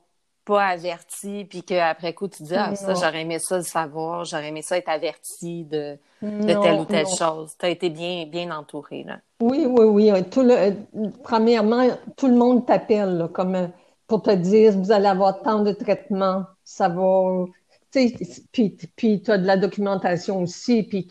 pas 0.45 0.65
averti, 0.65 1.45
puis 1.45 1.63
qu'après 1.63 2.13
coup, 2.13 2.27
tu 2.27 2.43
dis, 2.43 2.55
ah, 2.55 2.75
ça, 2.75 2.93
j'aurais 2.93 3.21
aimé 3.21 3.37
ça 3.39 3.57
le 3.57 3.63
savoir, 3.63 4.25
j'aurais 4.25 4.47
aimé 4.47 4.61
ça 4.61 4.77
être 4.77 4.89
averti 4.89 5.65
de, 5.65 5.97
de 6.21 6.61
telle 6.61 6.79
ou 6.79 6.85
telle 6.85 7.07
chose. 7.07 7.53
Tu 7.59 7.65
as 7.65 7.69
été 7.69 7.89
bien, 7.89 8.25
bien 8.25 8.55
entouré, 8.55 9.03
là. 9.03 9.19
Oui, 9.39 9.65
oui, 9.67 9.85
oui. 9.85 10.23
Tout 10.29 10.41
le, 10.41 10.75
premièrement, 11.23 11.87
tout 12.17 12.27
le 12.27 12.35
monde 12.35 12.65
t'appelle, 12.65 13.29
comme 13.33 13.71
pour 14.07 14.23
te 14.23 14.31
dire, 14.31 14.77
vous 14.77 14.91
allez 14.91 15.07
avoir 15.07 15.41
tant 15.41 15.63
de 15.63 15.71
traitements, 15.71 16.45
ça 16.63 16.89
va. 16.89 17.45
Puis, 17.91 18.77
puis 18.95 19.21
tu 19.21 19.31
as 19.31 19.37
de 19.37 19.45
la 19.45 19.57
documentation 19.57 20.41
aussi, 20.41 20.83
puis 20.83 21.07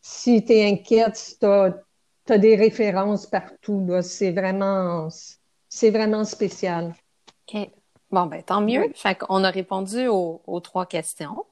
si 0.00 0.44
tu 0.44 0.52
es 0.52 0.70
inquiète, 0.70 1.36
tu 1.40 1.46
as, 1.46 1.74
as, 2.28 2.38
des 2.38 2.56
références 2.56 3.26
partout. 3.26 3.88
C'est 4.02 4.32
vraiment 4.32 5.08
c'est 5.78 5.90
vraiment 5.90 6.24
spécial. 6.24 6.92
OK. 7.46 7.70
Bon, 8.10 8.26
ben 8.26 8.42
tant 8.42 8.60
mieux. 8.60 8.90
Fait 8.94 9.14
qu'on 9.14 9.44
a 9.44 9.50
répondu 9.50 10.08
aux, 10.08 10.60
trois 10.60 10.86
questions. 10.86 11.44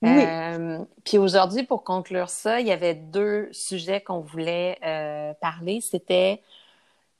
Oui. 0.00 0.10
Euh, 0.10 0.80
puis 1.04 1.16
aujourd'hui, 1.18 1.62
pour 1.62 1.84
conclure 1.84 2.28
ça, 2.28 2.60
il 2.60 2.66
y 2.66 2.72
avait 2.72 2.94
deux 2.94 3.48
sujets 3.52 4.00
qu'on 4.00 4.18
voulait 4.18 4.78
euh, 4.84 5.32
parler. 5.40 5.80
C'était 5.80 6.42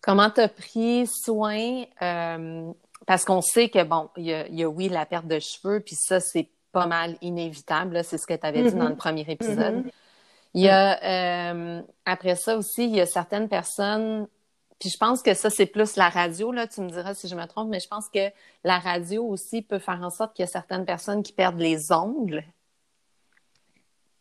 comment 0.00 0.30
tu 0.30 0.40
as 0.40 0.48
pris 0.48 1.06
soin, 1.06 1.84
euh, 2.02 2.72
parce 3.06 3.24
qu'on 3.24 3.40
sait 3.40 3.68
que, 3.68 3.84
bon, 3.84 4.08
il 4.16 4.24
y, 4.26 4.64
a, 4.64 4.68
oui, 4.68 4.88
la 4.88 5.06
perte 5.06 5.28
de 5.28 5.38
cheveux, 5.38 5.78
puis 5.78 5.94
ça, 5.94 6.18
c'est 6.18 6.48
pas 6.72 6.86
mal 6.86 7.16
inévitable. 7.20 8.02
C'est 8.02 8.18
ce 8.18 8.26
que 8.26 8.34
tu 8.34 8.44
avais 8.44 8.64
dit 8.64 8.74
dans 8.74 8.88
le 8.88 8.94
mm-hmm. 8.94 8.96
premier 8.96 9.24
épisode. 9.28 9.84
Mm-hmm. 9.84 9.92
Il 10.54 10.62
y 10.62 10.68
a, 10.68 11.84
après 12.04 12.34
ça 12.34 12.56
aussi, 12.56 12.84
il 12.84 12.96
y 12.96 13.00
a 13.00 13.06
certaines 13.06 13.48
personnes 13.48 14.26
Puis 14.82 14.90
je 14.90 14.98
pense 14.98 15.22
que 15.22 15.32
ça, 15.32 15.48
c'est 15.48 15.66
plus 15.66 15.94
la 15.94 16.08
radio, 16.08 16.50
là, 16.50 16.66
tu 16.66 16.80
me 16.80 16.88
diras 16.88 17.14
si 17.14 17.28
je 17.28 17.36
me 17.36 17.46
trompe, 17.46 17.68
mais 17.68 17.78
je 17.78 17.86
pense 17.86 18.08
que 18.08 18.32
la 18.64 18.80
radio 18.80 19.24
aussi 19.24 19.62
peut 19.62 19.78
faire 19.78 20.02
en 20.02 20.10
sorte 20.10 20.34
qu'il 20.34 20.42
y 20.42 20.48
a 20.48 20.50
certaines 20.50 20.84
personnes 20.84 21.22
qui 21.22 21.32
perdent 21.32 21.60
les 21.60 21.92
ongles. 21.92 22.42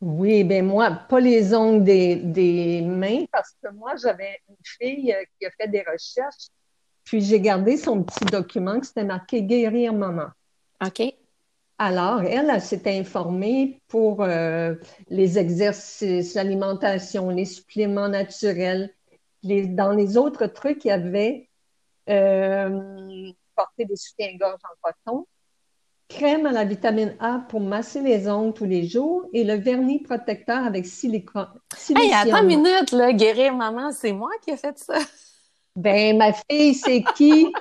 Oui, 0.01 0.43
ben 0.43 0.63
moi, 0.63 0.91
pas 0.91 1.19
les 1.19 1.55
ongles 1.55 1.83
des, 1.83 2.83
mains, 2.85 3.25
parce 3.31 3.55
que 3.63 3.71
moi, 3.71 3.95
j'avais 3.95 4.39
une 4.49 4.55
fille 4.63 5.11
euh, 5.11 5.23
qui 5.39 5.47
a 5.47 5.49
fait 5.49 5.67
des 5.67 5.81
recherches, 5.81 6.49
puis 7.05 7.21
j'ai 7.21 7.41
gardé 7.41 7.75
son 7.75 8.03
petit 8.03 8.25
document 8.25 8.79
qui 8.79 8.85
s'était 8.85 9.03
marqué 9.03 9.41
Guérir 9.41 9.93
maman. 9.93 10.27
OK. 10.85 11.01
Alors, 11.79 12.21
elle, 12.21 12.51
elle, 12.51 12.61
s'est 12.61 12.99
informée 12.99 13.81
pour 13.87 14.21
euh, 14.21 14.75
les 15.09 15.39
exercices, 15.39 16.35
l'alimentation, 16.35 17.31
les 17.31 17.45
suppléments 17.45 18.09
naturels. 18.09 18.93
Dans 19.43 19.91
les 19.91 20.17
autres 20.17 20.47
trucs, 20.47 20.85
il 20.85 20.89
y 20.89 20.91
avait 20.91 21.49
euh, 22.09 23.31
porter 23.55 23.85
des 23.85 23.95
soutiens-gorge 23.95 24.59
en 24.63 24.91
coton, 24.91 25.25
crème 26.09 26.45
à 26.45 26.51
la 26.51 26.65
vitamine 26.65 27.15
A 27.19 27.45
pour 27.49 27.61
masser 27.61 28.01
les 28.01 28.29
ongles 28.29 28.53
tous 28.53 28.65
les 28.65 28.87
jours 28.87 29.25
et 29.33 29.43
le 29.43 29.55
vernis 29.55 29.99
protecteur 29.99 30.65
avec 30.65 30.85
silicone. 30.85 31.49
Hey, 31.95 32.13
attends 32.13 32.41
une 32.41 32.47
minute, 32.47 32.91
là, 32.91 33.13
guérir 33.13 33.55
maman, 33.55 33.91
c'est 33.91 34.11
moi 34.11 34.31
qui 34.43 34.51
ai 34.51 34.57
fait 34.57 34.77
ça. 34.77 34.97
Ben, 35.75 36.17
ma 36.17 36.33
fille, 36.33 36.73
c'est 36.75 37.03
qui? 37.15 37.51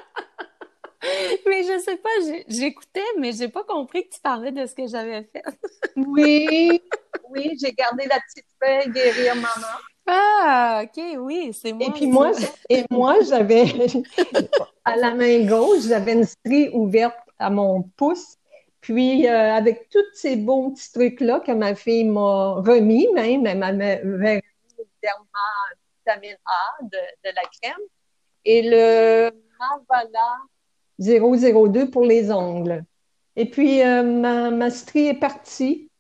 mais 1.47 1.63
je 1.63 1.81
sais 1.85 1.97
pas, 1.97 2.11
j'écoutais, 2.49 3.05
mais 3.19 3.33
j'ai 3.33 3.49
pas 3.49 3.65
compris 3.65 4.09
que 4.09 4.15
tu 4.15 4.21
parlais 4.21 4.53
de 4.53 4.67
ce 4.67 4.75
que 4.75 4.87
j'avais 4.87 5.23
fait. 5.25 5.45
oui, 5.97 6.83
oui, 7.31 7.57
j'ai 7.61 7.73
gardé 7.73 8.07
la 8.07 8.19
petite 8.21 8.47
feuille 8.61 8.93
guérir 8.93 9.37
maman. 9.37 9.79
Ah, 10.07 10.50
ok, 10.83 11.19
oui, 11.19 11.53
c'est 11.53 11.73
moi. 11.73 11.87
Et 11.87 11.91
puis 11.93 12.07
moi, 12.07 12.33
et 12.69 12.85
moi, 12.91 13.17
j'avais 13.29 13.65
à 14.85 14.97
la 14.97 15.15
main 15.15 15.47
gauche, 15.47 15.87
j'avais 15.89 16.15
une 16.15 16.25
strie 16.25 16.69
ouverte 16.71 17.19
à 17.39 17.51
mon 17.51 17.83
pouce. 17.83 18.37
Puis 18.81 19.29
euh, 19.29 19.55
avec 19.55 19.89
tous 19.91 19.99
ces 20.15 20.37
bons 20.37 20.71
petits 20.71 20.93
trucs-là 20.93 21.41
que 21.41 21.53
ma 21.53 21.75
fille 21.75 22.05
m'a 22.05 22.55
remis, 22.55 23.09
même, 23.13 23.47
elle 23.47 23.59
m'avait 23.59 24.01
remis 24.03 24.43
vitamine 26.07 26.37
A 26.45 26.83
de, 26.83 26.99
de, 27.25 27.35
la 27.35 27.43
crème. 27.61 27.87
Et 28.45 28.63
le 28.63 29.31
Mavala 29.59 30.37
002 30.99 31.91
pour 31.91 32.05
les 32.05 32.31
ongles. 32.31 32.85
Et 33.37 33.47
puis, 33.47 33.83
euh, 33.83 34.03
ma, 34.03 34.51
ma 34.51 34.71
strie 34.71 35.09
est 35.09 35.19
partie. 35.19 35.91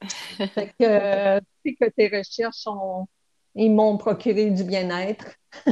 fait 0.54 0.72
que, 0.78 0.84
euh, 0.84 1.40
que 1.64 1.88
tes 1.90 2.08
recherches 2.08 2.66
ont, 2.66 3.06
ils 3.54 3.70
m'ont 3.70 3.96
procuré 3.96 4.50
du 4.50 4.64
bien-être. 4.64 5.26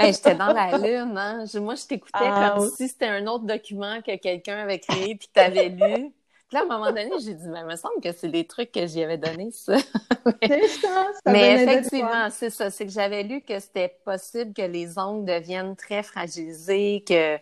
J'étais 0.00 0.34
dans 0.34 0.52
la 0.52 0.76
lune, 0.76 1.16
hein? 1.16 1.44
moi, 1.56 1.74
je 1.76 1.86
t'écoutais 1.86 2.18
ah 2.20 2.54
comme 2.56 2.68
si 2.68 2.88
c'était 2.88 3.06
un 3.06 3.26
autre 3.26 3.44
document 3.44 4.00
que 4.02 4.16
quelqu'un 4.16 4.58
avait 4.58 4.80
créé 4.80 5.14
puis 5.14 5.28
que 5.28 5.32
tu 5.34 5.40
avais 5.40 5.68
lu. 5.68 6.12
Puis 6.50 6.56
là, 6.56 6.62
à 6.62 6.64
un 6.64 6.66
moment 6.66 6.86
donné, 6.86 7.08
j'ai 7.24 7.34
dit, 7.34 7.46
mais 7.46 7.60
il 7.60 7.66
me 7.66 7.76
semble 7.76 8.00
que 8.02 8.10
c'est 8.10 8.28
des 8.28 8.44
trucs 8.44 8.72
que 8.72 8.84
j'y 8.84 9.04
avais 9.04 9.18
donné, 9.18 9.52
ça. 9.52 9.76
c'est 10.42 10.66
ça, 10.66 11.06
ça 11.24 11.30
Mais 11.32 11.62
effectivement, 11.62 12.28
c'est 12.30 12.50
ça. 12.50 12.70
C'est 12.70 12.86
que 12.86 12.92
j'avais 12.92 13.22
lu 13.22 13.40
que 13.40 13.60
c'était 13.60 13.96
possible 14.04 14.52
que 14.52 14.62
les 14.62 14.98
ongles 14.98 15.26
deviennent 15.26 15.76
très 15.76 16.02
fragilisés, 16.02 17.04
que 17.06 17.38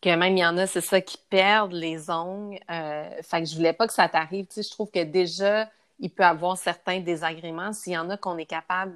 que 0.00 0.08
même 0.14 0.36
il 0.36 0.40
y 0.40 0.46
en 0.46 0.56
a, 0.56 0.66
c'est 0.66 0.80
ça, 0.80 1.00
qui 1.00 1.18
perdent 1.28 1.74
les 1.74 2.10
ongles. 2.10 2.58
Euh, 2.70 3.10
fait 3.22 3.42
que 3.42 3.48
je 3.48 3.54
voulais 3.54 3.74
pas 3.74 3.86
que 3.86 3.92
ça 3.92 4.08
t'arrive. 4.08 4.46
Tu 4.46 4.54
sais, 4.54 4.62
je 4.62 4.70
trouve 4.70 4.90
que 4.90 5.04
déjà, 5.04 5.68
il 5.98 6.10
peut 6.10 6.24
avoir 6.24 6.56
certains 6.56 7.00
désagréments. 7.00 7.72
S'il 7.72 7.92
y 7.92 7.98
en 7.98 8.08
a 8.08 8.16
qu'on 8.16 8.38
est 8.38 8.46
capable 8.46 8.94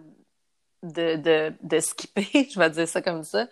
de, 0.84 1.16
de, 1.16 1.52
de 1.62 1.80
skipper, 1.80 2.48
je 2.52 2.58
vais 2.58 2.70
dire 2.70 2.88
ça 2.88 3.02
comme 3.02 3.24
ça. 3.24 3.46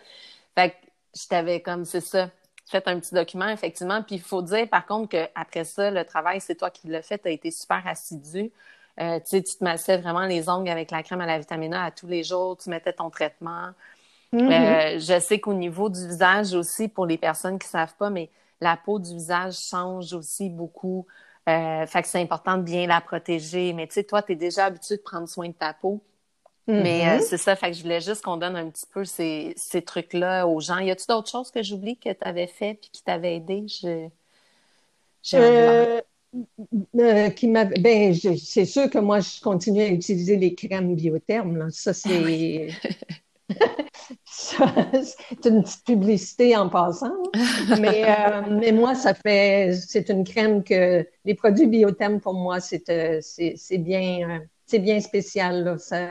Fait 0.55 0.71
que 0.71 0.75
je 1.15 1.27
t'avais 1.27 1.61
comme, 1.61 1.85
c'est 1.85 2.01
ça, 2.01 2.29
fait 2.65 2.87
un 2.87 2.99
petit 2.99 3.13
document, 3.13 3.49
effectivement. 3.49 4.01
Puis 4.01 4.15
il 4.15 4.21
faut 4.21 4.41
dire, 4.41 4.67
par 4.69 4.85
contre, 4.85 5.09
qu'après 5.09 5.63
ça, 5.63 5.91
le 5.91 6.03
travail, 6.05 6.41
c'est 6.41 6.55
toi 6.55 6.69
qui 6.69 6.87
l'as 6.87 7.01
fait, 7.01 7.19
tu 7.19 7.27
as 7.27 7.31
été 7.31 7.51
super 7.51 7.85
assidu. 7.85 8.51
Euh, 8.99 9.19
tu 9.19 9.25
sais, 9.25 9.43
tu 9.43 9.57
te 9.57 9.63
massais 9.63 9.97
vraiment 9.97 10.25
les 10.25 10.49
ongles 10.49 10.69
avec 10.69 10.91
la 10.91 11.01
crème 11.03 11.21
à 11.21 11.25
la 11.25 11.39
vitamine 11.39 11.73
A 11.73 11.85
à 11.85 11.91
tous 11.91 12.07
les 12.07 12.23
jours, 12.23 12.57
tu 12.57 12.69
mettais 12.69 12.93
ton 12.93 13.09
traitement. 13.09 13.69
Mm-hmm. 14.31 14.97
Euh, 14.97 14.99
je 14.99 15.19
sais 15.19 15.39
qu'au 15.39 15.53
niveau 15.53 15.89
du 15.89 16.07
visage 16.07 16.53
aussi, 16.53 16.87
pour 16.87 17.05
les 17.05 17.17
personnes 17.17 17.57
qui 17.57 17.67
savent 17.67 17.95
pas, 17.95 18.09
mais 18.09 18.29
la 18.61 18.77
peau 18.77 18.99
du 18.99 19.13
visage 19.13 19.55
change 19.57 20.13
aussi 20.13 20.49
beaucoup. 20.49 21.05
Euh, 21.49 21.85
fait 21.85 22.01
que 22.01 22.07
c'est 22.07 22.21
important 22.21 22.57
de 22.57 22.63
bien 22.63 22.87
la 22.87 23.01
protéger. 23.01 23.73
Mais 23.73 23.87
tu 23.87 23.93
sais, 23.93 24.03
toi, 24.03 24.21
tu 24.21 24.33
es 24.33 24.35
déjà 24.35 24.65
habitué 24.65 24.97
de 24.97 25.01
prendre 25.01 25.27
soin 25.27 25.47
de 25.47 25.53
ta 25.53 25.73
peau. 25.73 26.01
Mais 26.67 27.01
euh, 27.01 27.17
mm-hmm. 27.17 27.21
c'est 27.21 27.37
ça, 27.37 27.55
fait 27.55 27.71
que 27.71 27.77
je 27.77 27.83
voulais 27.83 27.99
juste 27.99 28.23
qu'on 28.23 28.37
donne 28.37 28.55
un 28.55 28.69
petit 28.69 28.85
peu 28.91 29.03
ces, 29.03 29.53
ces 29.57 29.81
trucs-là 29.81 30.47
aux 30.47 30.59
gens. 30.61 30.79
Y 30.79 30.91
a-tu 30.91 31.05
d'autres 31.07 31.29
choses 31.29 31.51
que 31.51 31.61
j'oublie 31.61 31.97
que 31.97 32.09
tu 32.09 32.17
avais 32.21 32.47
fait 32.47 32.75
puis 32.75 32.89
qui 32.91 33.03
t'avaient 33.03 33.35
aidé? 33.35 33.65
Je... 33.67 34.07
Euh, 35.35 37.29
qui 37.29 37.47
ben, 37.47 38.13
c'est 38.13 38.65
sûr 38.65 38.89
que 38.89 38.97
moi, 38.97 39.19
je 39.19 39.41
continue 39.41 39.81
à 39.81 39.87
utiliser 39.87 40.37
les 40.37 40.55
crèmes 40.55 40.95
biothermes. 40.95 41.57
Là. 41.57 41.67
Ça, 41.69 41.93
c'est. 41.93 42.69
c'est 44.25 45.45
une 45.45 45.63
petite 45.63 45.85
publicité 45.85 46.55
en 46.55 46.69
passant. 46.69 47.13
Mais, 47.79 48.05
euh, 48.05 48.41
mais 48.49 48.71
moi, 48.71 48.95
ça 48.95 49.13
fait, 49.13 49.73
c'est 49.73 50.09
une 50.09 50.23
crème 50.23 50.63
que 50.63 51.05
les 51.25 51.35
produits 51.35 51.67
biothermes 51.67 52.19
pour 52.19 52.33
moi, 52.33 52.59
c'est, 52.59 52.89
euh, 52.89 53.19
c'est, 53.21 53.77
bien, 53.77 54.29
euh, 54.29 54.39
c'est 54.65 54.79
bien 54.79 54.99
spécial. 54.99 55.63
Là. 55.63 55.77
Ça, 55.77 56.09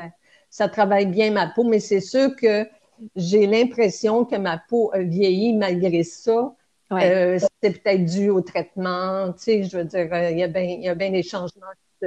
ça 0.52 0.68
travaille 0.68 1.06
bien 1.06 1.30
ma 1.30 1.46
peau, 1.46 1.64
mais 1.64 1.80
c'est 1.80 2.02
sûr 2.02 2.36
que 2.36 2.68
j'ai 3.16 3.46
l'impression 3.46 4.26
que 4.26 4.36
ma 4.36 4.58
peau 4.58 4.90
a 4.92 4.98
vieilli 4.98 5.54
malgré 5.54 6.04
ça. 6.04 6.54
c'est 6.90 7.82
peut-être 7.82 8.04
dû 8.04 8.28
au 8.28 8.42
traitement. 8.42 9.32
Tu 9.32 9.42
sais, 9.42 9.62
je 9.64 9.78
veux 9.78 9.84
dire, 9.84 10.08
il 10.30 10.38
y 10.38 10.42
a 10.42 10.48
bien, 10.48 10.62
il 10.62 10.82
y 10.82 10.88
a 10.88 10.94
bien 10.94 11.10
des 11.10 11.22
changements 11.22 11.72
qui 12.00 12.06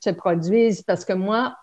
se 0.00 0.10
produisent 0.10 0.82
parce 0.82 1.04
que 1.04 1.12
moi, 1.12 1.54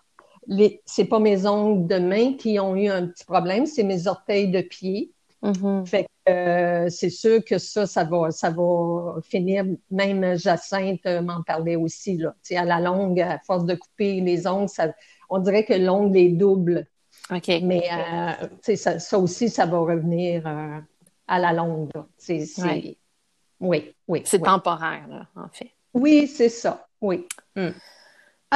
les, 0.46 0.80
c'est 0.86 1.06
pas 1.06 1.18
mes 1.18 1.46
ongles 1.48 1.88
de 1.88 1.98
main 1.98 2.34
qui 2.34 2.60
ont 2.60 2.76
eu 2.76 2.88
un 2.88 3.08
petit 3.08 3.24
problème, 3.24 3.66
c'est 3.66 3.82
mes 3.82 4.06
orteils 4.06 4.52
de 4.52 4.60
pied. 4.60 5.10
Mm-hmm. 5.42 5.86
Fait 5.86 6.04
que 6.04 6.32
euh, 6.32 6.88
c'est 6.90 7.10
sûr 7.10 7.44
que 7.44 7.58
ça, 7.58 7.88
ça 7.88 8.04
va, 8.04 8.30
ça 8.30 8.50
va 8.50 9.16
finir. 9.20 9.64
Même 9.90 10.38
Jacinthe 10.38 11.06
m'en 11.06 11.42
parlait 11.42 11.76
aussi 11.76 12.18
là. 12.18 12.36
sais, 12.40 12.56
à 12.56 12.64
la 12.64 12.78
longue, 12.78 13.20
à 13.20 13.40
force 13.44 13.64
de 13.64 13.74
couper 13.74 14.20
les 14.20 14.46
ongles, 14.46 14.68
ça, 14.68 14.94
on 15.30 15.38
dirait 15.38 15.64
que 15.64 15.74
l'ongle 15.74 16.16
est 16.16 16.28
double. 16.28 16.86
Ok. 17.30 17.48
Mais 17.62 17.88
euh, 17.90 18.76
ça, 18.76 18.98
ça, 18.98 19.18
aussi, 19.18 19.48
ça 19.48 19.66
va 19.66 19.78
revenir 19.78 20.46
euh, 20.46 20.78
à 21.26 21.38
la 21.38 21.52
longue. 21.52 21.90
C'est, 22.18 22.44
Oui, 23.60 23.94
oui. 24.08 24.22
C'est 24.24 24.40
temporaire, 24.40 25.06
là, 25.08 25.26
en 25.36 25.48
fait. 25.48 25.70
Oui, 25.94 26.26
c'est 26.26 26.48
ça. 26.48 26.86
Oui. 27.00 27.26
Mm. 27.56 27.68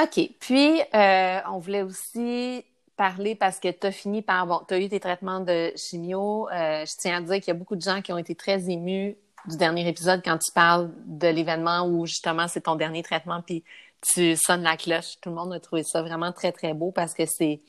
OK. 0.02 0.30
Puis, 0.40 0.80
euh, 0.94 1.38
on 1.50 1.58
voulait 1.58 1.82
aussi 1.82 2.64
parler 2.96 3.34
parce 3.34 3.60
que 3.60 3.70
tu 3.70 3.86
as 3.86 3.92
fini 3.92 4.22
par, 4.22 4.46
bon, 4.46 4.60
tu 4.66 4.74
as 4.74 4.80
eu 4.80 4.88
tes 4.88 5.00
traitements 5.00 5.40
de 5.40 5.72
chimio. 5.76 6.48
Je 6.50 6.96
tiens 6.98 7.18
à 7.18 7.20
dire 7.20 7.36
qu'il 7.36 7.48
y 7.48 7.50
a 7.52 7.54
beaucoup 7.54 7.76
de 7.76 7.82
gens 7.82 8.02
qui 8.02 8.12
ont 8.12 8.18
été 8.18 8.34
très 8.34 8.68
émus 8.68 9.16
du 9.46 9.56
dernier 9.56 9.88
épisode 9.88 10.20
quand 10.24 10.38
tu 10.38 10.52
parles 10.52 10.90
de 11.06 11.28
l'événement 11.28 11.86
où 11.86 12.06
justement 12.06 12.48
c'est 12.48 12.62
ton 12.62 12.74
dernier 12.74 13.02
traitement 13.02 13.42
puis 13.42 13.64
tu 14.02 14.36
sonnes 14.36 14.62
la 14.62 14.76
cloche. 14.76 15.20
Tout 15.20 15.30
le 15.30 15.36
monde 15.36 15.52
a 15.52 15.60
trouvé 15.60 15.82
ça 15.82 16.02
vraiment 16.02 16.32
très, 16.32 16.52
très 16.52 16.74
beau 16.74 16.92
parce 16.92 17.14
que 17.14 17.26
c'est 17.26 17.60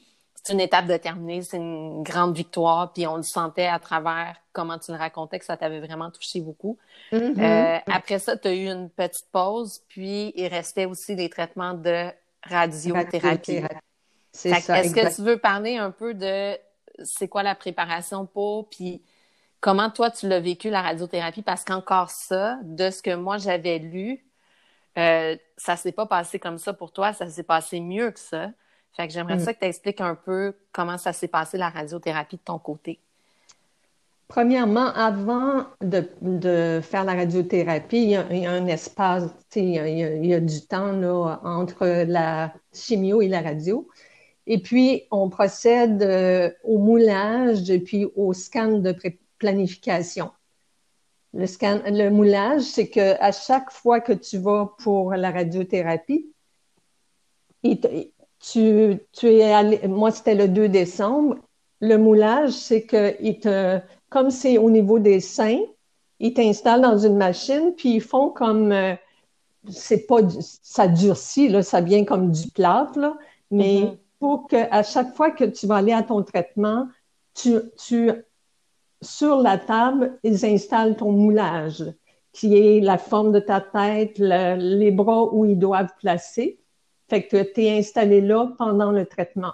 c'est 0.43 0.53
une 0.53 0.59
étape 0.61 0.85
de 0.87 0.97
terminer, 0.97 1.41
c'est 1.41 1.57
une 1.57 2.01
grande 2.03 2.35
victoire, 2.35 2.93
puis 2.93 3.05
on 3.07 3.17
le 3.17 3.23
sentait 3.23 3.65
à 3.65 3.79
travers 3.79 4.37
comment 4.53 4.79
tu 4.79 4.91
le 4.91 4.97
racontais 4.97 5.39
que 5.39 5.45
ça 5.45 5.57
t'avait 5.57 5.79
vraiment 5.79 6.11
touché 6.11 6.39
beaucoup. 6.39 6.77
Mm-hmm. 7.11 7.39
Euh, 7.41 7.79
après 7.91 8.19
ça, 8.19 8.37
tu 8.37 8.47
as 8.47 8.53
eu 8.53 8.67
une 8.67 8.89
petite 8.89 9.29
pause, 9.31 9.81
puis 9.89 10.31
il 10.35 10.47
restait 10.47 10.85
aussi 10.85 11.15
des 11.15 11.29
traitements 11.29 11.73
de 11.73 12.09
radiothérapie. 12.43 13.61
C'est 14.31 14.53
ça. 14.61 14.79
Est-ce 14.79 14.93
que 14.93 15.15
tu 15.15 15.21
veux 15.23 15.39
parler 15.39 15.77
un 15.77 15.91
peu 15.91 16.13
de 16.13 16.57
c'est 17.03 17.27
quoi 17.27 17.43
la 17.43 17.55
préparation 17.55 18.25
pour, 18.25 18.69
puis 18.69 19.01
comment 19.59 19.89
toi 19.89 20.09
tu 20.09 20.27
l'as 20.27 20.39
vécu 20.39 20.69
la 20.69 20.81
radiothérapie? 20.81 21.41
Parce 21.41 21.63
qu'encore 21.63 22.09
ça, 22.09 22.57
de 22.63 22.89
ce 22.89 23.01
que 23.01 23.15
moi 23.15 23.37
j'avais 23.37 23.79
lu, 23.79 24.25
euh, 24.97 25.35
ça 25.57 25.75
s'est 25.75 25.91
pas 25.91 26.05
passé 26.05 26.39
comme 26.39 26.57
ça 26.57 26.73
pour 26.73 26.91
toi, 26.91 27.13
ça 27.13 27.29
s'est 27.29 27.43
passé 27.43 27.79
mieux 27.79 28.11
que 28.11 28.19
ça. 28.19 28.51
Fait 28.95 29.07
que 29.07 29.13
j'aimerais 29.13 29.37
mm. 29.37 29.39
ça 29.39 29.53
que 29.53 29.59
tu 29.59 29.65
expliques 29.65 30.01
un 30.01 30.15
peu 30.15 30.55
comment 30.71 30.97
ça 30.97 31.13
s'est 31.13 31.27
passé 31.27 31.57
la 31.57 31.69
radiothérapie 31.69 32.37
de 32.37 32.41
ton 32.41 32.59
côté. 32.59 32.99
Premièrement, 34.27 34.93
avant 34.93 35.65
de, 35.81 36.79
faire 36.83 37.03
la 37.03 37.15
radiothérapie, 37.15 38.03
il 38.03 38.09
y 38.09 38.15
a, 38.15 38.51
un 38.51 38.67
espace, 38.67 39.23
il 39.55 39.69
y, 39.69 39.79
a, 39.79 39.87
il 39.87 40.25
y 40.25 40.33
a, 40.35 40.39
du 40.39 40.61
temps 40.67 40.91
là, 40.91 41.39
entre 41.43 42.03
la 42.07 42.53
chimio 42.71 43.21
et 43.21 43.27
la 43.27 43.41
radio. 43.41 43.87
Et 44.45 44.59
puis, 44.59 45.03
on 45.09 45.29
procède 45.29 46.03
euh, 46.03 46.51
au 46.63 46.77
moulage 46.77 47.69
et 47.71 47.79
puis 47.79 48.05
au 48.15 48.33
scan 48.33 48.79
de 48.79 48.95
planification. 49.39 50.31
Le, 51.33 51.45
scan, 51.45 51.81
le 51.85 52.09
moulage, 52.09 52.61
c'est 52.61 52.89
qu'à 52.89 53.31
chaque 53.31 53.71
fois 53.71 53.99
que 53.99 54.13
tu 54.13 54.37
vas 54.37 54.73
pour 54.79 55.13
la 55.13 55.31
radiothérapie, 55.31 56.31
tu, 57.63 58.97
tu 59.11 59.27
es 59.27 59.51
allé, 59.51 59.87
moi 59.87 60.11
c'était 60.11 60.35
le 60.35 60.47
2 60.47 60.69
décembre, 60.69 61.37
le 61.81 61.97
moulage, 61.97 62.51
c'est 62.51 62.83
que 62.83 63.15
il 63.21 63.39
te, 63.39 63.79
comme 64.09 64.31
c'est 64.31 64.57
au 64.57 64.69
niveau 64.69 64.99
des 64.99 65.19
seins, 65.19 65.61
ils 66.19 66.33
t'installent 66.33 66.81
dans 66.81 66.97
une 66.97 67.17
machine, 67.17 67.73
puis 67.75 67.95
ils 67.95 68.01
font 68.01 68.29
comme, 68.29 68.71
euh, 68.71 68.95
c'est 69.69 70.05
pas, 70.07 70.19
ça 70.61 70.87
durcit, 70.87 71.49
là, 71.49 71.63
ça 71.63 71.81
vient 71.81 72.03
comme 72.05 72.31
du 72.31 72.49
plâtre, 72.49 72.99
là, 72.99 73.17
mais 73.51 73.81
mm-hmm. 73.81 73.97
pour 74.19 74.47
que 74.47 74.57
à 74.71 74.83
chaque 74.83 75.15
fois 75.15 75.31
que 75.31 75.45
tu 75.45 75.67
vas 75.67 75.77
aller 75.77 75.93
à 75.93 76.03
ton 76.03 76.23
traitement, 76.23 76.87
tu, 77.33 77.57
tu, 77.77 78.11
sur 79.01 79.37
la 79.37 79.57
table, 79.57 80.17
ils 80.23 80.45
installent 80.45 80.95
ton 80.95 81.11
moulage, 81.11 81.83
qui 82.33 82.57
est 82.57 82.79
la 82.79 82.97
forme 82.97 83.31
de 83.31 83.39
ta 83.39 83.61
tête, 83.61 84.17
les 84.19 84.91
bras 84.91 85.33
où 85.33 85.45
ils 85.45 85.57
doivent 85.57 85.93
placer. 85.99 86.59
Fait 87.09 87.23
que 87.23 87.41
tu 87.41 87.63
es 87.63 87.77
installé 87.79 88.21
là 88.21 88.51
pendant 88.57 88.91
le 88.91 89.05
traitement. 89.05 89.53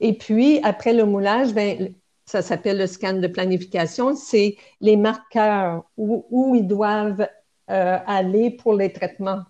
Et 0.00 0.14
puis, 0.16 0.60
après 0.62 0.92
le 0.92 1.04
moulage, 1.04 1.52
ben, 1.52 1.94
ça 2.24 2.42
s'appelle 2.42 2.78
le 2.78 2.86
scan 2.86 3.14
de 3.14 3.26
planification, 3.26 4.14
c'est 4.14 4.56
les 4.80 4.96
marqueurs 4.96 5.84
où, 5.96 6.54
ils 6.54 6.66
doivent 6.66 7.26
euh, 7.70 7.98
aller 8.06 8.50
pour 8.50 8.74
les 8.74 8.92
traitements. 8.92 9.42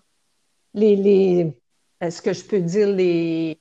Les, 0.73 0.95
les 0.95 1.53
est-ce 2.01 2.21
que 2.21 2.33
je 2.33 2.43
peux 2.43 2.61
dire 2.61 2.87
les, 2.87 3.59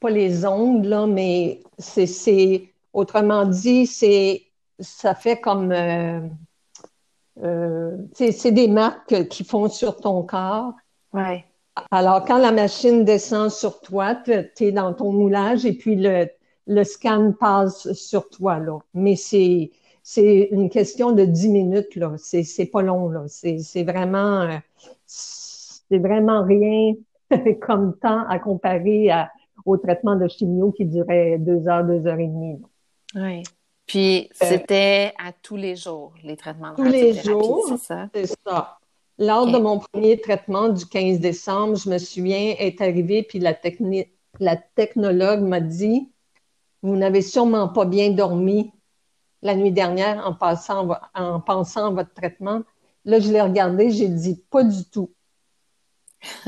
pas 0.00 0.10
les 0.10 0.44
ongles, 0.44 0.88
là, 0.88 1.06
mais 1.06 1.62
c'est, 1.78 2.71
autrement 2.92 3.46
dit, 3.46 3.86
c'est, 3.86 4.42
ça 4.78 5.14
fait 5.14 5.40
comme, 5.40 5.72
euh, 5.72 6.20
euh, 7.42 7.96
c'est, 8.14 8.52
des 8.52 8.68
marques 8.68 9.28
qui 9.28 9.44
font 9.44 9.68
sur 9.68 9.96
ton 9.96 10.22
corps. 10.22 10.74
Ouais. 11.12 11.44
Alors, 11.90 12.24
quand 12.24 12.38
la 12.38 12.52
machine 12.52 13.04
descend 13.04 13.50
sur 13.50 13.80
toi, 13.80 14.14
tu 14.14 14.64
es 14.64 14.72
dans 14.72 14.92
ton 14.92 15.12
moulage 15.12 15.64
et 15.64 15.72
puis 15.72 15.96
le, 15.96 16.28
le 16.66 16.84
scan 16.84 17.32
passe 17.38 17.92
sur 17.94 18.28
toi, 18.28 18.58
là. 18.58 18.78
Mais 18.94 19.16
c'est, 19.16 19.70
c'est 20.02 20.48
une 20.50 20.68
question 20.68 21.12
de 21.12 21.24
10 21.24 21.48
minutes, 21.48 21.96
là. 21.96 22.12
C'est, 22.18 22.42
c'est 22.42 22.66
pas 22.66 22.82
long, 22.82 23.08
là. 23.08 23.24
C'est, 23.28 23.58
c'est 23.58 23.84
vraiment, 23.84 24.42
euh, 24.42 24.58
c'est 25.06 25.98
vraiment 25.98 26.44
rien 26.44 26.94
comme 27.62 27.96
temps 27.98 28.26
à 28.28 28.38
comparer 28.38 29.10
à, 29.10 29.30
au 29.64 29.76
traitement 29.76 30.16
de 30.16 30.28
chimio 30.28 30.72
qui 30.72 30.84
durait 30.84 31.38
deux 31.38 31.68
heures, 31.68 31.84
deux 31.84 32.06
heures 32.06 32.18
et 32.18 32.26
demie. 32.26 32.60
Oui. 33.14 33.42
Puis, 33.86 34.30
euh, 34.42 34.46
c'était 34.48 35.12
à 35.18 35.32
tous 35.32 35.56
les 35.56 35.76
jours, 35.76 36.14
les 36.22 36.36
traitements 36.36 36.70
de 36.70 36.76
Tous 36.76 36.84
les 36.84 37.14
jours, 37.14 37.66
c'est 37.68 37.78
ça? 37.78 38.08
C'est 38.14 38.26
ça. 38.46 38.78
Lors 39.18 39.46
de 39.46 39.58
mon 39.58 39.78
premier 39.78 40.20
traitement 40.20 40.68
du 40.68 40.86
15 40.86 41.20
décembre, 41.20 41.76
je 41.76 41.88
me 41.90 41.98
souviens 41.98 42.54
être 42.58 42.80
arrivée, 42.80 43.22
puis 43.22 43.38
la, 43.38 43.54
la 44.40 44.56
technologue 44.56 45.42
m'a 45.42 45.60
dit 45.60 46.10
Vous 46.82 46.96
n'avez 46.96 47.22
sûrement 47.22 47.68
pas 47.68 47.84
bien 47.84 48.10
dormi 48.10 48.72
la 49.42 49.54
nuit 49.54 49.72
dernière 49.72 50.26
en, 50.26 50.34
passant, 50.34 50.88
en 51.14 51.40
pensant 51.40 51.88
à 51.88 51.90
votre 51.90 52.14
traitement. 52.14 52.62
Là, 53.04 53.20
je 53.20 53.30
l'ai 53.30 53.42
regardé, 53.42 53.90
j'ai 53.90 54.08
dit 54.08 54.42
Pas 54.50 54.64
du 54.64 54.84
tout. 54.84 55.10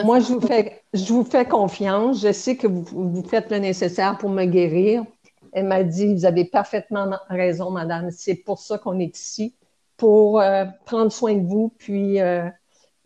Moi, 0.02 0.21
je 0.21 0.33
vous, 0.33 0.40
fais, 0.40 0.83
je 0.94 1.12
vous 1.12 1.25
fais 1.25 1.44
confiance. 1.44 2.23
Je 2.23 2.33
sais 2.33 2.56
que 2.56 2.66
vous, 2.66 2.85
vous 2.85 3.25
faites 3.25 3.50
le 3.50 3.59
nécessaire 3.59 4.16
pour 4.18 4.30
me 4.30 4.44
guérir. 4.44 5.04
Elle 5.55 5.67
m'a 5.67 5.83
dit 5.83 6.15
Vous 6.15 6.27
avez 6.27 6.45
parfaitement 6.45 7.09
raison, 7.31 7.71
madame. 7.71 8.11
C'est 8.11 8.37
pour 8.37 8.59
ça 8.59 8.77
qu'on 8.77 8.99
est 8.99 9.19
ici, 9.19 9.57
pour 9.97 10.41
euh, 10.41 10.67
prendre 10.85 11.11
soin 11.11 11.35
de 11.35 11.47
vous, 11.47 11.73
puis. 11.79 12.21
Euh, 12.21 12.49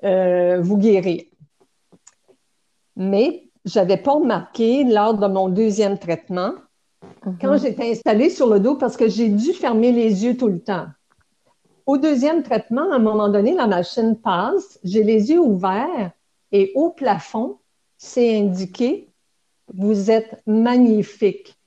euh, 0.04 0.60
vous 0.60 0.76
guérir. 0.76 1.24
Mais 2.94 3.48
je 3.64 3.78
n'avais 3.80 3.96
pas 3.96 4.12
remarqué 4.12 4.84
lors 4.84 5.14
de 5.14 5.26
mon 5.26 5.48
deuxième 5.48 5.98
traitement, 5.98 6.52
quand 7.40 7.52
mhm. 7.52 7.58
j'étais 7.58 7.90
installée 7.90 8.30
sur 8.30 8.48
le 8.48 8.60
dos, 8.60 8.76
parce 8.76 8.96
que 8.96 9.08
j'ai 9.08 9.28
dû 9.28 9.52
fermer 9.52 9.90
les 9.90 10.24
yeux 10.24 10.36
tout 10.36 10.48
le 10.48 10.60
temps. 10.60 10.86
Au 11.86 11.96
deuxième 11.96 12.44
traitement, 12.44 12.92
à 12.92 12.96
un 12.96 13.00
moment 13.00 13.28
donné, 13.28 13.54
la 13.54 13.66
machine 13.66 14.16
passe, 14.16 14.78
j'ai 14.84 15.02
les 15.02 15.30
yeux 15.30 15.40
ouverts 15.40 16.12
et 16.52 16.70
au 16.76 16.90
plafond, 16.90 17.58
c'est 17.96 18.38
indiqué 18.38 19.08
Vous 19.74 20.12
êtes 20.12 20.42
magnifique. 20.46 21.57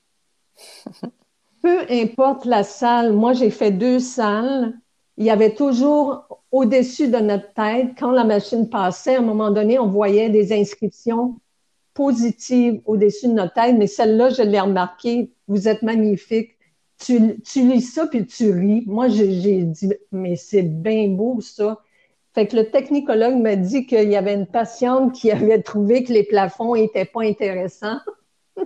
Peu 1.62 1.80
importe 1.90 2.44
la 2.44 2.64
salle, 2.64 3.12
moi 3.12 3.32
j'ai 3.34 3.50
fait 3.50 3.70
deux 3.70 4.00
salles, 4.00 4.74
il 5.16 5.24
y 5.24 5.30
avait 5.30 5.54
toujours 5.54 6.42
au-dessus 6.50 7.08
de 7.08 7.18
notre 7.18 7.52
tête, 7.54 7.90
quand 7.98 8.10
la 8.10 8.24
machine 8.24 8.68
passait, 8.68 9.16
à 9.16 9.18
un 9.18 9.22
moment 9.22 9.50
donné, 9.50 9.78
on 9.78 9.88
voyait 9.88 10.30
des 10.30 10.52
inscriptions 10.52 11.36
positives 11.94 12.80
au-dessus 12.86 13.28
de 13.28 13.34
notre 13.34 13.54
tête, 13.54 13.76
mais 13.78 13.86
celle-là, 13.86 14.30
je 14.30 14.42
l'ai 14.42 14.60
remarqué, 14.60 15.30
vous 15.48 15.68
êtes 15.68 15.82
magnifique. 15.82 16.56
Tu, 16.98 17.40
tu 17.42 17.68
lis 17.68 17.82
ça 17.82 18.06
puis 18.06 18.26
tu 18.26 18.52
ris. 18.52 18.84
Moi, 18.86 19.08
j'ai 19.08 19.62
dit, 19.64 19.92
mais 20.12 20.36
c'est 20.36 20.62
bien 20.62 21.08
beau 21.08 21.40
ça. 21.40 21.80
Fait 22.34 22.46
que 22.46 22.56
le 22.56 22.70
technicologue 22.70 23.36
m'a 23.36 23.56
dit 23.56 23.86
qu'il 23.86 24.08
y 24.08 24.16
avait 24.16 24.34
une 24.34 24.46
patiente 24.46 25.12
qui 25.12 25.30
avait 25.30 25.60
trouvé 25.60 26.04
que 26.04 26.12
les 26.12 26.22
plafonds 26.22 26.74
étaient 26.74 27.04
pas 27.04 27.22
intéressants. 27.22 27.98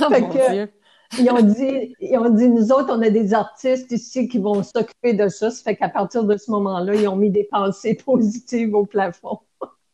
Oh, 0.00 0.06
mon 0.08 0.28
Dieu. 0.30 0.70
Ils 1.18 1.30
ont 1.30 1.40
dit, 1.40 1.94
ils 2.00 2.18
ont 2.18 2.28
dit, 2.28 2.48
nous 2.48 2.70
autres, 2.70 2.92
on 2.92 3.00
a 3.00 3.10
des 3.10 3.32
artistes 3.32 3.90
ici 3.92 4.28
qui 4.28 4.38
vont 4.38 4.62
s'occuper 4.62 5.14
de 5.14 5.28
ça. 5.28 5.50
Ça 5.50 5.62
fait 5.62 5.76
qu'à 5.76 5.88
partir 5.88 6.24
de 6.24 6.36
ce 6.36 6.50
moment-là, 6.50 6.94
ils 6.94 7.08
ont 7.08 7.16
mis 7.16 7.30
des 7.30 7.44
pensées 7.44 7.94
positives 8.04 8.74
au 8.74 8.84
plafond. 8.84 9.40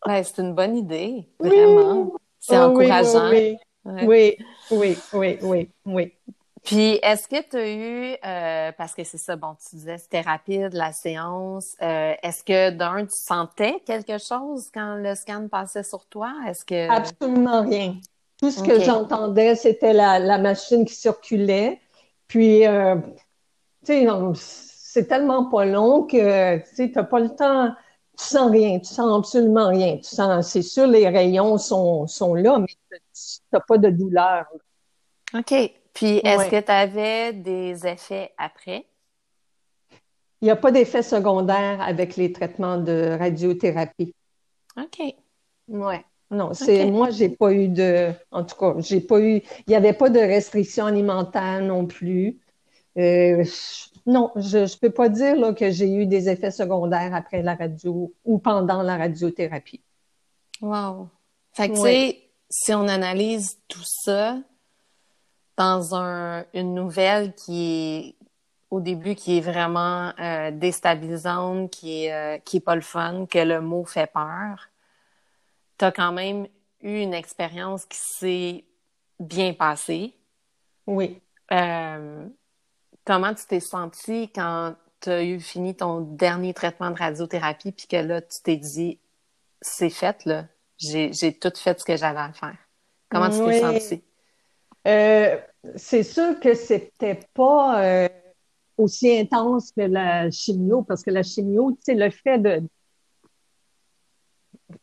c'est 0.07 0.39
une 0.39 0.55
bonne 0.55 0.77
idée, 0.77 1.29
vraiment. 1.39 2.13
C'est 2.41 2.59
oh 2.59 2.63
encourageant. 2.63 3.31
Oui 3.31 3.57
oui. 3.85 4.37
oui, 4.71 4.97
oui, 5.13 5.39
oui, 5.43 5.71
oui, 5.85 6.13
Puis, 6.63 6.99
est-ce 7.03 7.29
que 7.29 7.43
tu 7.43 7.57
as 7.57 7.71
eu, 7.71 8.17
euh, 8.25 8.73
parce 8.77 8.95
que 8.95 9.05
c'est 9.05 9.19
ça, 9.19 9.37
bon, 9.37 9.55
tu 9.55 9.77
disais 9.77 9.99
c'était 9.99 10.23
rapide, 10.23 10.73
la 10.73 10.93
séance, 10.93 11.77
euh, 11.83 12.15
est-ce 12.23 12.43
que 12.43 12.71
d'un, 12.71 13.05
tu 13.05 13.17
sentais 13.17 13.81
quelque 13.85 14.19
chose 14.19 14.71
quand 14.73 14.97
le 14.97 15.15
scan 15.15 15.49
passait 15.49 15.83
sur 15.83 16.07
toi? 16.07 16.33
Est-ce 16.49 16.65
que... 16.65 16.91
Absolument 16.91 17.63
rien. 17.63 17.97
Tout 18.45 18.51
ce 18.51 18.63
que 18.63 18.79
j'entendais, 18.79 19.57
c'était 19.57 19.95
la, 19.95 20.37
machine 20.37 20.85
qui 20.85 20.93
circulait. 20.93 21.81
Puis, 22.29 22.67
euh, 22.67 22.97
tu 23.87 24.07
sais, 24.07 24.07
c'est 24.35 25.07
tellement 25.07 25.47
pas 25.47 25.65
long 25.65 26.03
que, 26.03 26.59
tu 26.77 26.93
t'as 26.93 27.05
pas 27.05 27.21
le 27.21 27.31
temps, 27.31 27.71
tu 28.19 28.23
sens 28.23 28.51
rien, 28.51 28.81
tu 28.81 28.85
sens 28.85 29.19
absolument 29.19 29.69
rien. 29.69 29.97
Tu 29.97 30.15
sens, 30.15 30.47
c'est 30.47 30.61
sûr, 30.61 30.87
les 30.87 31.09
rayons 31.09 31.57
sont, 31.57 32.07
sont 32.07 32.35
là, 32.35 32.59
mais 32.59 32.67
tu 32.91 33.41
n'as 33.51 33.61
pas 33.61 33.79
de 33.79 33.89
douleur. 33.89 34.45
OK. 35.33 35.55
Puis, 35.95 36.19
est-ce 36.19 36.51
que 36.51 36.61
tu 36.61 36.71
avais 36.71 37.33
des 37.33 37.87
effets 37.87 38.35
après? 38.37 38.85
Il 40.43 40.45
n'y 40.45 40.51
a 40.51 40.57
pas 40.57 40.71
d'effet 40.71 41.03
secondaire 41.03 41.81
avec 41.81 42.17
les 42.17 42.31
traitements 42.31 42.77
de 42.77 43.17
radiothérapie. 43.19 44.15
OK. 44.77 45.15
Ouais. 45.69 46.05
Non, 46.31 46.55
c'est 46.55 46.91
moi, 46.91 47.11
j'ai 47.11 47.29
pas 47.29 47.53
eu 47.53 47.69
de. 47.69 48.11
En 48.31 48.45
tout 48.45 48.57
cas, 48.57 48.75
j'ai 48.79 49.01
pas 49.01 49.21
eu. 49.21 49.43
Il 49.67 49.71
n'y 49.71 49.77
avait 49.77 49.93
pas 49.93 50.11
de 50.11 50.19
restrictions 50.19 50.87
alimentaires 50.87 51.61
non 51.61 51.87
plus. 51.87 52.39
Euh, 52.97 53.45
non, 54.07 54.31
je 54.37 54.59
ne 54.59 54.79
peux 54.79 54.91
pas 54.91 55.09
dire 55.09 55.37
là, 55.37 55.53
que 55.53 55.71
j'ai 55.71 55.93
eu 55.93 56.07
des 56.07 56.29
effets 56.29 56.51
secondaires 56.51 57.15
après 57.15 57.43
la 57.43 57.55
radio 57.55 58.13
ou 58.25 58.39
pendant 58.39 58.83
la 58.83 58.97
radiothérapie. 58.97 59.83
Wow. 60.61 61.09
Fait 61.53 61.69
que, 61.69 61.75
tu 61.75 61.81
sais, 61.81 62.21
si 62.51 62.75
on 62.75 62.89
analyse 62.89 63.59
tout 63.69 63.85
ça 63.85 64.39
dans 65.57 65.95
un, 65.95 66.45
une 66.53 66.75
nouvelle 66.75 67.35
qui 67.35 68.15
est 68.19 68.27
au 68.71 68.81
début 68.81 69.15
qui 69.15 69.39
est 69.39 69.41
vraiment 69.41 70.13
euh, 70.19 70.51
déstabilisante, 70.51 71.71
qui 71.71 72.05
est, 72.05 72.13
euh, 72.13 72.39
qui 72.39 72.57
est 72.59 72.61
pas 72.61 72.75
le 72.75 72.81
fun, 72.81 73.27
que 73.27 73.39
le 73.39 73.61
mot 73.61 73.85
fait 73.85 74.11
peur, 74.13 74.69
tu 75.79 75.85
as 75.85 75.93
quand 75.93 76.13
même 76.13 76.47
eu 76.83 77.01
une 77.01 77.15
expérience 77.15 77.85
qui 77.87 77.99
s'est 77.99 78.65
bien 79.19 79.55
passée. 79.55 80.15
Oui. 80.87 81.21
Euh, 81.53 82.27
comment 83.05 83.35
tu 83.35 83.45
t'es 83.47 83.61
sentie 83.61 84.31
quand 84.35 84.75
tu 85.01 85.11
as 85.11 85.23
eu 85.23 85.41
fini 85.41 85.75
ton 85.75 86.01
dernier 86.01 86.55
traitement 86.55 86.91
de 86.91 86.99
radiothérapie 86.99 87.73
puis 87.73 87.87
que 87.87 87.97
là, 87.97 88.21
tu 88.23 88.41
t'es 88.43 88.57
dit, 88.57 88.99
c'est 89.61 89.91
fait, 89.91 90.25
là, 90.25 90.47
j'ai 90.79 91.39
tout 91.39 91.53
fait 91.57 91.79
ce 91.79 91.85
que 91.85 91.97
j'avais 91.97 92.21
à 92.21 92.33
faire. 92.33 92.57
Comment 93.09 93.31
tu 93.31 93.45
t'es 93.45 93.61
sentie? 93.61 94.05
Euh, 94.87 95.39
c'est 95.77 96.03
sûr 96.03 96.39
que 96.41 96.55
c'était 96.55 97.21
pas 97.33 97.83
euh, 97.83 98.09
aussi 98.77 99.19
intense 99.19 99.73
que 99.73 99.83
la 99.83 100.31
chimio, 100.31 100.83
parce 100.83 101.03
que 101.03 101.11
la 101.11 101.23
chimio, 101.23 101.73
tu 101.73 101.79
sais, 101.81 101.95
le 101.95 102.11
fait 102.11 102.39
de, 102.39 102.63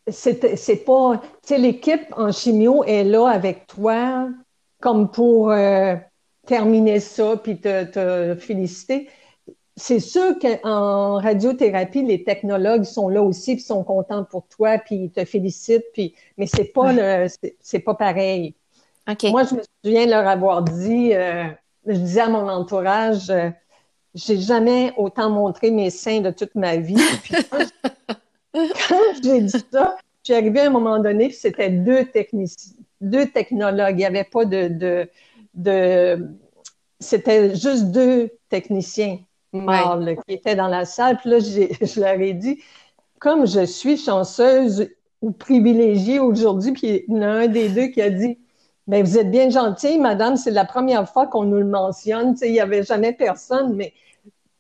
c'est 0.08 0.86
pas, 0.86 1.22
tu 1.22 1.28
sais, 1.44 1.58
l'équipe 1.58 2.14
en 2.16 2.32
chimio 2.32 2.84
est 2.84 3.04
là 3.04 3.28
avec 3.28 3.68
toi 3.68 4.30
comme 4.80 5.12
pour 5.12 5.52
euh, 5.52 5.96
terminer 6.46 7.00
ça 7.00 7.38
puis 7.38 7.60
te, 7.60 7.84
te 7.84 8.36
féliciter. 8.40 9.10
C'est 9.76 10.00
sûr 10.00 10.38
qu'en 10.40 11.20
radiothérapie, 11.20 12.04
les 12.04 12.24
technologues 12.24 12.84
sont 12.84 13.10
là 13.10 13.24
aussi 13.24 13.56
puis 13.56 13.64
sont 13.64 13.84
contents 13.84 14.26
pour 14.26 14.48
toi 14.48 14.78
puis 14.78 14.96
ils 14.96 15.12
te 15.12 15.24
félicitent 15.26 15.86
puis, 15.94 16.14
mais 16.38 16.46
c'est 16.46 16.66
pas 16.66 16.94
le, 16.94 17.28
c'est 17.62 17.80
pas 17.80 17.96
pareil. 17.96 18.56
Moi, 19.24 19.44
je 19.44 19.56
me 19.56 19.62
souviens 19.84 20.06
leur 20.06 20.28
avoir 20.28 20.64
dit, 20.64 21.14
euh, 21.14 21.46
je 21.86 21.94
disais 21.94 22.22
à 22.22 22.30
mon 22.30 22.48
entourage, 22.48 23.30
euh, 23.30 23.50
j'ai 24.14 24.40
jamais 24.40 24.94
autant 24.98 25.30
montré 25.30 25.72
mes 25.72 25.90
seins 25.90 26.22
de 26.22 26.32
toute 26.32 26.56
ma 26.56 26.78
vie. 26.78 26.96
Puis 27.24 27.36
j'ai 29.24 29.42
dit 29.42 29.66
ça, 29.72 29.98
j'ai 30.24 30.36
arrivé 30.36 30.62
à 30.62 30.68
un 30.68 30.70
moment 30.70 31.00
donné, 31.00 31.32
c'était 31.32 31.70
deux 31.70 32.06
techniciens, 32.06 32.74
deux 33.00 33.26
technologues. 33.28 33.96
Il 33.96 33.98
n'y 33.98 34.06
avait 34.06 34.24
pas 34.24 34.46
de, 34.46 34.68
de, 34.68 35.10
de 35.54 36.28
c'était 37.00 37.56
juste 37.56 37.92
deux 37.92 38.30
techniciens 38.50 39.20
mâles 39.54 40.18
qui 40.28 40.36
étaient 40.36 40.56
dans 40.56 40.68
la 40.68 40.86
salle. 40.86 41.18
Puis 41.18 41.30
là, 41.30 41.40
je 41.40 42.00
leur 42.00 42.20
ai 42.20 42.34
dit, 42.34 42.62
comme 43.20 43.46
je 43.48 43.66
suis 43.66 43.98
chanceuse 43.98 44.90
ou 45.22 45.32
privilégiée 45.32 46.20
aujourd'hui, 46.20 46.72
puis 46.72 47.04
il 47.08 47.16
y 47.16 47.20
en 47.20 47.22
a 47.22 47.28
un 47.28 47.48
des 47.48 47.70
deux 47.70 47.88
qui 47.88 48.02
a 48.02 48.10
dit, 48.10 48.40
mais 48.88 49.04
vous 49.04 49.18
êtes 49.18 49.30
bien 49.30 49.50
gentille, 49.50 50.00
madame, 50.00 50.36
c'est 50.36 50.52
la 50.52 50.66
première 50.66 51.08
fois 51.08 51.28
qu'on 51.28 51.44
nous 51.44 51.60
le 51.60 51.66
mentionne. 51.66 52.36
il 52.42 52.52
n'y 52.52 52.60
avait 52.60 52.84
jamais 52.84 53.14
personne, 53.14 53.76
mais 53.76 53.94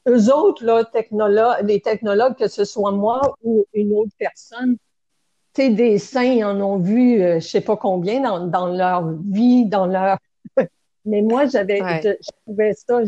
eux 0.08 0.34
autres, 0.34 0.66
là, 0.66 0.84
technologues, 0.86 1.58
les 1.64 1.80
technologues, 1.82 2.36
que 2.36 2.48
ce 2.48 2.66
soit 2.66 2.92
moi 2.92 3.22
ou 3.44 3.66
une 3.74 3.94
autre 3.94 4.12
personne, 4.18 4.78
tu 5.54 5.64
sais, 5.64 5.70
des 5.70 5.98
saints, 5.98 6.24
ils 6.24 6.46
en 6.46 6.60
ont 6.62 6.78
vu, 6.78 7.18
je 7.18 7.24
euh, 7.24 7.40
je 7.40 7.48
sais 7.48 7.62
pas 7.62 7.76
combien 7.76 8.22
dans, 8.22 8.48
dans, 8.48 8.68
leur 8.68 9.12
vie, 9.30 9.66
dans 9.66 9.86
leur. 9.86 10.18
mais 11.06 11.22
moi, 11.22 11.46
j'avais, 11.46 11.80
je, 12.02 12.30
trouvais 12.46 12.74
ça, 12.74 13.02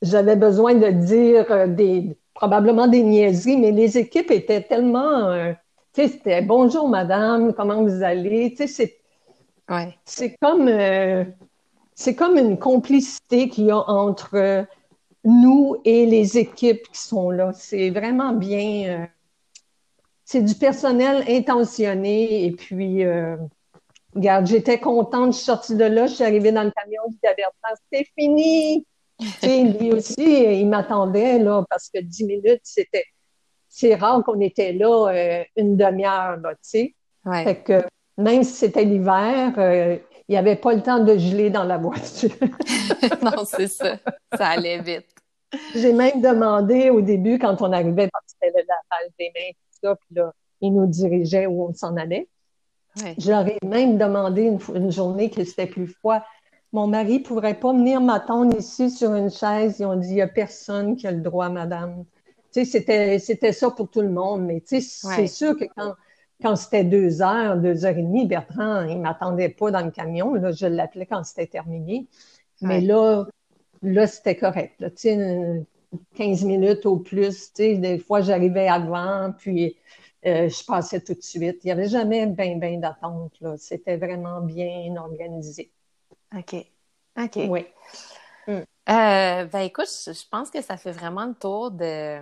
j'avais 0.00 0.36
besoin 0.36 0.74
de 0.74 0.90
dire 0.90 1.50
euh, 1.50 1.66
des, 1.66 2.16
probablement 2.34 2.86
des 2.86 3.02
niaiseries, 3.02 3.56
mais 3.56 3.72
les 3.72 3.98
équipes 3.98 4.30
étaient 4.30 4.62
tellement, 4.62 5.28
euh, 5.28 5.52
tu 5.92 6.02
sais, 6.02 6.08
c'était 6.08 6.42
bonjour 6.42 6.88
madame, 6.88 7.52
comment 7.52 7.82
vous 7.82 8.02
allez, 8.02 8.50
tu 8.50 8.58
sais, 8.58 8.66
c'est 8.66 8.98
Ouais. 9.68 9.96
C'est 10.04 10.36
comme, 10.40 10.68
euh, 10.68 11.24
c'est 11.94 12.14
comme 12.14 12.36
une 12.36 12.58
complicité 12.58 13.48
qu'il 13.48 13.66
y 13.66 13.70
a 13.70 13.78
entre 13.78 14.66
nous 15.24 15.80
et 15.84 16.06
les 16.06 16.38
équipes 16.38 16.86
qui 16.92 17.00
sont 17.00 17.30
là. 17.30 17.52
C'est 17.54 17.90
vraiment 17.90 18.32
bien. 18.32 19.00
Euh, 19.00 19.06
c'est 20.24 20.42
du 20.42 20.54
personnel 20.54 21.24
intentionné. 21.28 22.44
Et 22.44 22.52
puis, 22.52 23.04
euh, 23.04 23.36
regarde, 24.14 24.46
j'étais 24.46 24.78
contente. 24.78 25.32
Je 25.32 25.36
suis 25.38 25.46
sortie 25.46 25.76
de 25.76 25.84
là. 25.84 26.06
Je 26.06 26.14
suis 26.14 26.24
arrivée 26.24 26.52
dans 26.52 26.64
le 26.64 26.70
camion. 26.70 27.02
Je 27.08 27.16
dis 27.16 27.26
à 27.26 27.74
c'est 27.92 28.06
fini. 28.18 28.86
lui 29.80 29.92
aussi, 29.92 30.60
il 30.60 30.68
m'attendait 30.68 31.38
là 31.38 31.64
parce 31.68 31.88
que 31.88 32.00
dix 32.00 32.24
minutes, 32.24 32.62
c'était. 32.62 33.04
C'est 33.68 33.96
rare 33.96 34.22
qu'on 34.22 34.38
était 34.38 34.72
là 34.72 35.44
une 35.56 35.76
demi-heure, 35.76 36.38
tu 36.42 36.56
sais. 36.62 36.94
Fait 37.24 37.56
que 37.56 37.82
même 38.16 38.42
si 38.44 38.52
c'était 38.52 38.84
l'hiver, 38.84 39.52
euh, 39.58 39.98
il 40.28 40.32
n'y 40.32 40.36
avait 40.36 40.56
pas 40.56 40.74
le 40.74 40.82
temps 40.82 41.00
de 41.00 41.16
geler 41.16 41.50
dans 41.50 41.64
la 41.64 41.78
voiture. 41.78 42.30
non, 43.22 43.44
c'est 43.44 43.68
ça. 43.68 43.96
Ça 44.36 44.48
allait 44.48 44.80
vite. 44.80 45.13
J'ai 45.74 45.92
même 45.92 46.20
demandé 46.20 46.90
au 46.90 47.00
début, 47.00 47.38
quand 47.38 47.60
on 47.62 47.72
arrivait, 47.72 48.08
parce 48.12 48.24
que 48.26 48.38
c'était 48.42 48.64
la 48.68 48.74
page 48.90 49.10
des 49.18 49.32
mains, 49.34 49.50
tout 49.52 49.78
ça, 49.82 49.96
puis 49.96 50.14
là, 50.14 50.32
ils 50.60 50.72
nous 50.72 50.86
dirigeaient 50.86 51.46
où 51.46 51.64
on 51.64 51.74
s'en 51.74 51.96
allait. 51.96 52.28
J'aurais 53.18 53.58
même 53.64 53.98
demandé 53.98 54.42
une, 54.74 54.90
journée 54.90 55.30
que 55.30 55.44
c'était 55.44 55.66
plus 55.66 55.88
froid. 55.88 56.22
Mon 56.72 56.86
mari 56.86 57.18
ne 57.18 57.24
pourrait 57.24 57.58
pas 57.58 57.72
venir 57.72 58.00
m'attendre 58.00 58.56
ici 58.56 58.90
sur 58.90 59.14
une 59.14 59.30
chaise. 59.30 59.76
Ils 59.80 59.86
ont 59.86 59.96
dit, 59.96 60.08
il 60.08 60.14
n'y 60.14 60.22
a 60.22 60.28
personne 60.28 60.96
qui 60.96 61.06
a 61.06 61.12
le 61.12 61.20
droit, 61.20 61.48
madame. 61.48 62.04
Tu 62.52 62.64
sais, 62.64 63.18
c'était, 63.18 63.52
ça 63.52 63.70
pour 63.70 63.88
tout 63.88 64.00
le 64.00 64.10
monde. 64.10 64.42
Mais 64.42 64.60
tu 64.60 64.80
sais, 64.80 65.08
c'est 65.16 65.26
sûr 65.26 65.56
que 65.56 65.64
quand, 65.76 65.94
quand 66.40 66.56
c'était 66.56 66.84
deux 66.84 67.20
heures, 67.20 67.56
deux 67.56 67.84
heures 67.84 67.96
et 67.96 68.02
demie, 68.02 68.26
Bertrand, 68.26 68.82
il 68.82 69.00
m'attendait 69.00 69.48
pas 69.48 69.70
dans 69.72 69.84
le 69.84 69.90
camion. 69.90 70.34
Là, 70.34 70.52
je 70.52 70.66
l'appelais 70.66 71.06
quand 71.06 71.24
c'était 71.24 71.46
terminé. 71.46 72.06
Mais 72.60 72.80
là, 72.80 73.26
là, 73.84 74.06
c'était 74.06 74.36
correct. 74.36 74.74
Là, 74.80 74.90
15 76.14 76.44
minutes 76.44 76.86
au 76.86 76.98
plus. 76.98 77.52
Des 77.54 77.98
fois, 77.98 78.20
j'arrivais 78.20 78.68
avant, 78.68 79.32
puis 79.38 79.76
euh, 80.26 80.48
je 80.48 80.64
passais 80.64 81.00
tout 81.00 81.14
de 81.14 81.22
suite. 81.22 81.60
Il 81.62 81.66
n'y 81.66 81.72
avait 81.72 81.88
jamais 81.88 82.26
ben, 82.26 82.58
ben 82.58 82.80
d'attente. 82.80 83.38
C'était 83.58 83.96
vraiment 83.96 84.40
bien 84.40 84.96
organisé. 84.96 85.70
OK. 86.36 86.56
OK. 87.18 87.38
Oui. 87.48 87.66
Hmm. 88.46 88.62
Euh, 88.88 89.44
ben 89.44 89.60
écoute, 89.60 89.88
je 89.88 90.28
pense 90.30 90.50
que 90.50 90.60
ça 90.60 90.76
fait 90.76 90.92
vraiment 90.92 91.26
le 91.26 91.34
tour 91.34 91.70
de, 91.70 92.18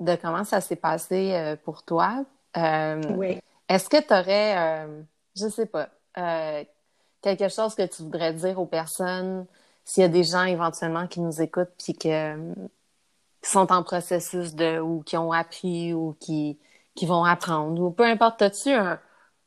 de 0.00 0.16
comment 0.16 0.44
ça 0.44 0.60
s'est 0.60 0.76
passé 0.76 1.32
euh, 1.32 1.56
pour 1.56 1.82
toi. 1.82 2.24
Euh, 2.56 3.02
oui. 3.16 3.40
Est-ce 3.68 3.88
que 3.88 4.00
tu 4.00 4.14
aurais, 4.14 4.86
je 5.36 5.48
sais 5.48 5.66
pas, 5.66 5.90
quelque 7.20 7.48
chose 7.50 7.74
que 7.74 7.86
tu 7.86 8.02
voudrais 8.02 8.32
dire 8.32 8.58
aux 8.58 8.66
personnes 8.66 9.46
s'il 9.88 10.02
y 10.02 10.04
a 10.04 10.08
des 10.08 10.22
gens 10.24 10.44
éventuellement 10.44 11.06
qui 11.06 11.20
nous 11.20 11.40
écoutent 11.40 11.72
puis 11.82 11.94
qui 11.94 12.10
sont 13.42 13.72
en 13.72 13.82
processus 13.82 14.54
de 14.54 14.80
ou 14.80 15.02
qui 15.02 15.16
ont 15.16 15.32
appris 15.32 15.94
ou 15.94 16.14
qui, 16.20 16.58
qui 16.94 17.06
vont 17.06 17.24
apprendre 17.24 17.82
ou 17.82 17.90
peu 17.90 18.04
importe, 18.04 18.42
as-tu 18.42 18.70
un, 18.70 19.00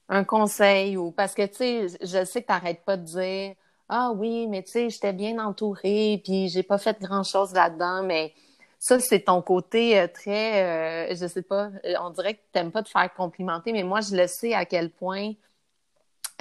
un 0.10 0.23
conseil 0.23 0.97
ou 0.97 1.12
parce 1.12 1.36
que 1.36 1.45
tu 1.45 1.56
sais, 1.56 1.88
je 2.01 2.25
sais 2.25 2.41
que 2.41 2.47
tu 2.47 2.54
n'arrêtes 2.54 2.84
pas 2.84 2.97
de 2.97 3.04
dire 3.04 3.56
ah 3.88 4.12
oui, 4.15 4.47
mais 4.47 4.63
tu 4.63 4.71
sais, 4.71 4.89
j'étais 4.89 5.13
bien 5.13 5.38
entourée 5.38 6.21
puis 6.23 6.49
j'ai 6.49 6.63
pas 6.63 6.80
fait 6.80 6.99
grand 6.99 7.23
chose 7.23 7.54
là-dedans, 7.54 8.01
mais 8.04 8.34
ça, 8.80 8.99
c'est 8.99 9.21
ton 9.21 9.43
côté 9.43 9.99
euh, 9.99 10.08
très, 10.08 11.12
euh, 11.12 11.15
je 11.15 11.27
sais 11.27 11.43
pas, 11.43 11.69
euh, 11.86 11.93
on 12.01 12.10
dirait 12.10 12.34
que 12.36 12.39
tu 12.51 12.60
n'aimes 12.60 12.71
pas 12.71 12.82
te 12.82 12.89
faire 12.89 13.13
complimenter, 13.13 13.73
mais 13.73 13.84
moi, 13.84 14.01
je 14.01 14.15
le 14.15 14.25
sais 14.25 14.56
à 14.56 14.65
quel 14.65 14.89
point 14.89 15.34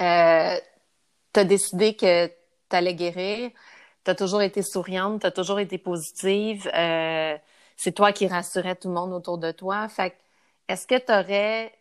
euh, 0.01 0.57
tu 1.33 1.39
as 1.39 1.43
décidé 1.45 1.95
que 1.95 2.27
tu 2.27 2.33
allais 2.71 2.95
guérir. 2.95 3.51
Tu 4.03 4.11
as 4.11 4.15
toujours 4.15 4.41
été 4.41 4.61
souriante, 4.61 5.21
tu 5.21 5.27
as 5.27 5.31
toujours 5.31 5.59
été 5.59 5.77
positive. 5.77 6.69
c'est 7.75 7.91
toi 7.93 8.11
qui 8.11 8.27
rassurais 8.27 8.75
tout 8.75 8.87
le 8.87 8.93
monde 8.93 9.13
autour 9.13 9.37
de 9.37 9.51
toi. 9.51 9.87
Fait 9.89 10.15
est-ce 10.67 10.87
que 10.87 10.97
tu 10.97 11.11
aurais 11.11 11.71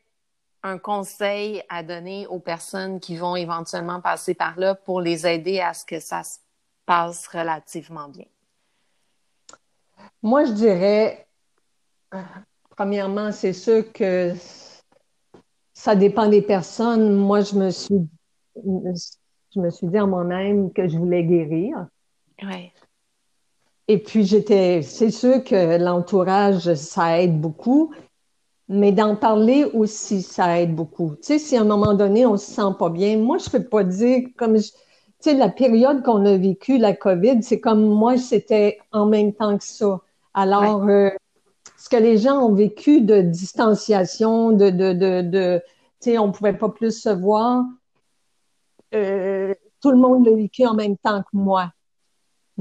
un 0.62 0.78
conseil 0.78 1.62
à 1.68 1.82
donner 1.82 2.26
aux 2.26 2.40
personnes 2.40 3.00
qui 3.00 3.16
vont 3.16 3.36
éventuellement 3.36 4.00
passer 4.00 4.34
par 4.34 4.58
là 4.58 4.74
pour 4.74 5.00
les 5.00 5.26
aider 5.26 5.60
à 5.60 5.74
ce 5.74 5.84
que 5.84 6.00
ça 6.00 6.22
se 6.22 6.38
passe 6.86 7.26
relativement 7.28 8.08
bien? 8.08 8.26
Moi, 10.22 10.44
je 10.44 10.52
dirais, 10.52 11.26
premièrement, 12.70 13.32
c'est 13.32 13.52
sûr 13.52 13.90
que 13.92 14.34
ça 15.72 15.96
dépend 15.96 16.28
des 16.28 16.42
personnes. 16.42 17.14
Moi, 17.14 17.40
je 17.40 17.54
me 17.54 17.70
suis, 17.70 18.06
je 18.56 19.60
me 19.60 19.70
suis 19.70 19.86
dit 19.86 20.00
en 20.00 20.08
moi-même 20.08 20.72
que 20.72 20.88
je 20.88 20.98
voulais 20.98 21.24
guérir. 21.24 21.86
Et 23.88 23.98
puis, 23.98 24.24
j'étais, 24.24 24.82
c'est 24.82 25.10
sûr 25.10 25.42
que 25.42 25.76
l'entourage, 25.78 26.74
ça 26.74 27.20
aide 27.20 27.40
beaucoup, 27.40 27.92
mais 28.68 28.92
d'en 28.92 29.16
parler 29.16 29.64
aussi, 29.64 30.22
ça 30.22 30.60
aide 30.60 30.76
beaucoup. 30.76 31.16
Tu 31.16 31.22
sais, 31.22 31.38
si 31.40 31.56
à 31.56 31.62
un 31.62 31.64
moment 31.64 31.94
donné, 31.94 32.24
on 32.24 32.36
se 32.36 32.52
sent 32.52 32.72
pas 32.78 32.88
bien, 32.88 33.18
moi, 33.18 33.38
je 33.38 33.50
peux 33.50 33.64
pas 33.64 33.82
dire, 33.82 34.28
comme 34.36 34.56
tu 34.56 34.70
sais, 35.18 35.34
la 35.34 35.48
période 35.48 36.04
qu'on 36.04 36.24
a 36.24 36.36
vécue, 36.36 36.78
la 36.78 36.94
COVID, 36.94 37.42
c'est 37.42 37.58
comme 37.58 37.84
moi, 37.84 38.16
c'était 38.16 38.78
en 38.92 39.06
même 39.06 39.32
temps 39.34 39.58
que 39.58 39.64
ça. 39.64 40.00
Alors, 40.34 40.84
euh, 40.88 41.10
ce 41.76 41.88
que 41.88 41.96
les 41.96 42.18
gens 42.18 42.38
ont 42.38 42.54
vécu 42.54 43.00
de 43.00 43.20
distanciation, 43.22 44.52
de, 44.52 44.70
de, 44.70 44.92
de, 44.92 45.22
de 45.22 45.62
tu 46.00 46.12
sais, 46.12 46.18
on 46.18 46.30
pouvait 46.30 46.56
pas 46.56 46.68
plus 46.68 46.96
se 46.96 47.08
voir, 47.08 47.64
euh, 48.94 49.52
tout 49.82 49.90
le 49.90 49.96
monde 49.96 50.26
l'a 50.26 50.36
vécu 50.36 50.64
en 50.64 50.74
même 50.74 50.96
temps 50.96 51.22
que 51.22 51.36
moi. 51.36 51.72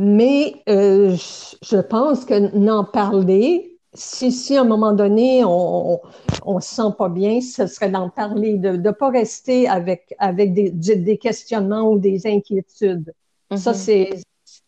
Mais 0.01 0.63
euh, 0.69 1.13
je 1.61 1.77
pense 1.81 2.23
que 2.23 2.55
n'en 2.57 2.85
parler, 2.85 3.77
si, 3.93 4.31
si 4.31 4.55
à 4.55 4.61
un 4.61 4.63
moment 4.63 4.93
donné 4.93 5.43
on, 5.43 5.99
on, 6.45 6.59
se 6.61 6.75
sent 6.75 6.93
pas 6.97 7.09
bien, 7.09 7.41
ce 7.41 7.67
serait 7.67 7.89
d'en 7.89 8.09
parler, 8.09 8.57
de 8.57 8.77
ne 8.77 8.91
pas 8.91 9.09
rester 9.09 9.67
avec, 9.67 10.15
avec 10.17 10.53
des, 10.53 10.71
des 10.71 11.17
questionnements 11.17 11.91
ou 11.91 11.99
des 11.99 12.25
inquiétudes. 12.27 13.13
Ça, 13.53 13.71
mm-hmm. 13.71 13.73
c'est 13.73 14.09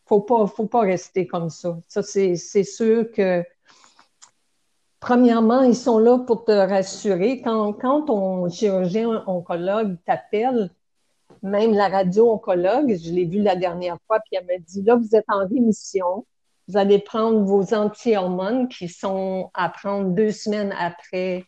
faut 0.05 0.19
pas, 0.19 0.47
faut 0.47 0.65
pas 0.65 0.81
rester 0.81 1.25
comme 1.25 1.49
ça. 1.49 1.79
Ça, 1.87 2.03
c'est 2.03 2.35
sûr 2.65 3.09
que, 3.13 3.41
premièrement, 4.99 5.61
ils 5.61 5.77
sont 5.77 5.97
là 5.97 6.19
pour 6.19 6.43
te 6.43 6.51
rassurer. 6.51 7.41
Quand, 7.41 7.71
quand 7.71 8.01
ton 8.01 8.49
chirurgien 8.49 9.23
oncologue 9.27 9.95
t'appelle, 10.05 10.71
même 11.41 11.73
la 11.73 11.87
radio-oncologue, 11.87 12.97
je 12.97 13.11
l'ai 13.11 13.25
vu 13.25 13.41
la 13.41 13.55
dernière 13.55 13.97
fois, 14.07 14.19
puis 14.19 14.39
elle 14.39 14.45
m'a 14.45 14.63
dit, 14.63 14.81
là, 14.83 14.95
vous 14.95 15.15
êtes 15.15 15.25
en 15.27 15.47
rémission, 15.47 16.25
vous 16.67 16.77
allez 16.77 16.99
prendre 16.99 17.43
vos 17.43 17.73
anti-hormones 17.73 18.67
qui 18.67 18.87
sont 18.87 19.49
à 19.53 19.69
prendre 19.69 20.09
deux 20.11 20.31
semaines 20.31 20.73
après. 20.77 21.45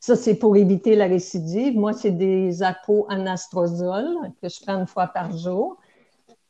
Ça, 0.00 0.16
c'est 0.16 0.34
pour 0.34 0.56
éviter 0.56 0.96
la 0.96 1.06
récidive. 1.06 1.78
Moi, 1.78 1.92
c'est 1.92 2.10
des 2.10 2.62
apo-anastrozole 2.62 4.32
que 4.42 4.48
je 4.48 4.60
prends 4.60 4.80
une 4.80 4.86
fois 4.86 5.06
par 5.06 5.36
jour. 5.36 5.78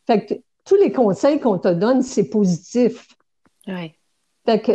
Fait 0.07 0.25
que 0.27 0.35
tous 0.65 0.77
les 0.77 0.91
conseils 0.91 1.39
qu'on 1.39 1.59
te 1.59 1.69
donne, 1.69 2.03
c'est 2.03 2.29
positif. 2.31 3.07
Oui. 3.69 3.93
Fait 4.45 4.61
que, 4.61 4.73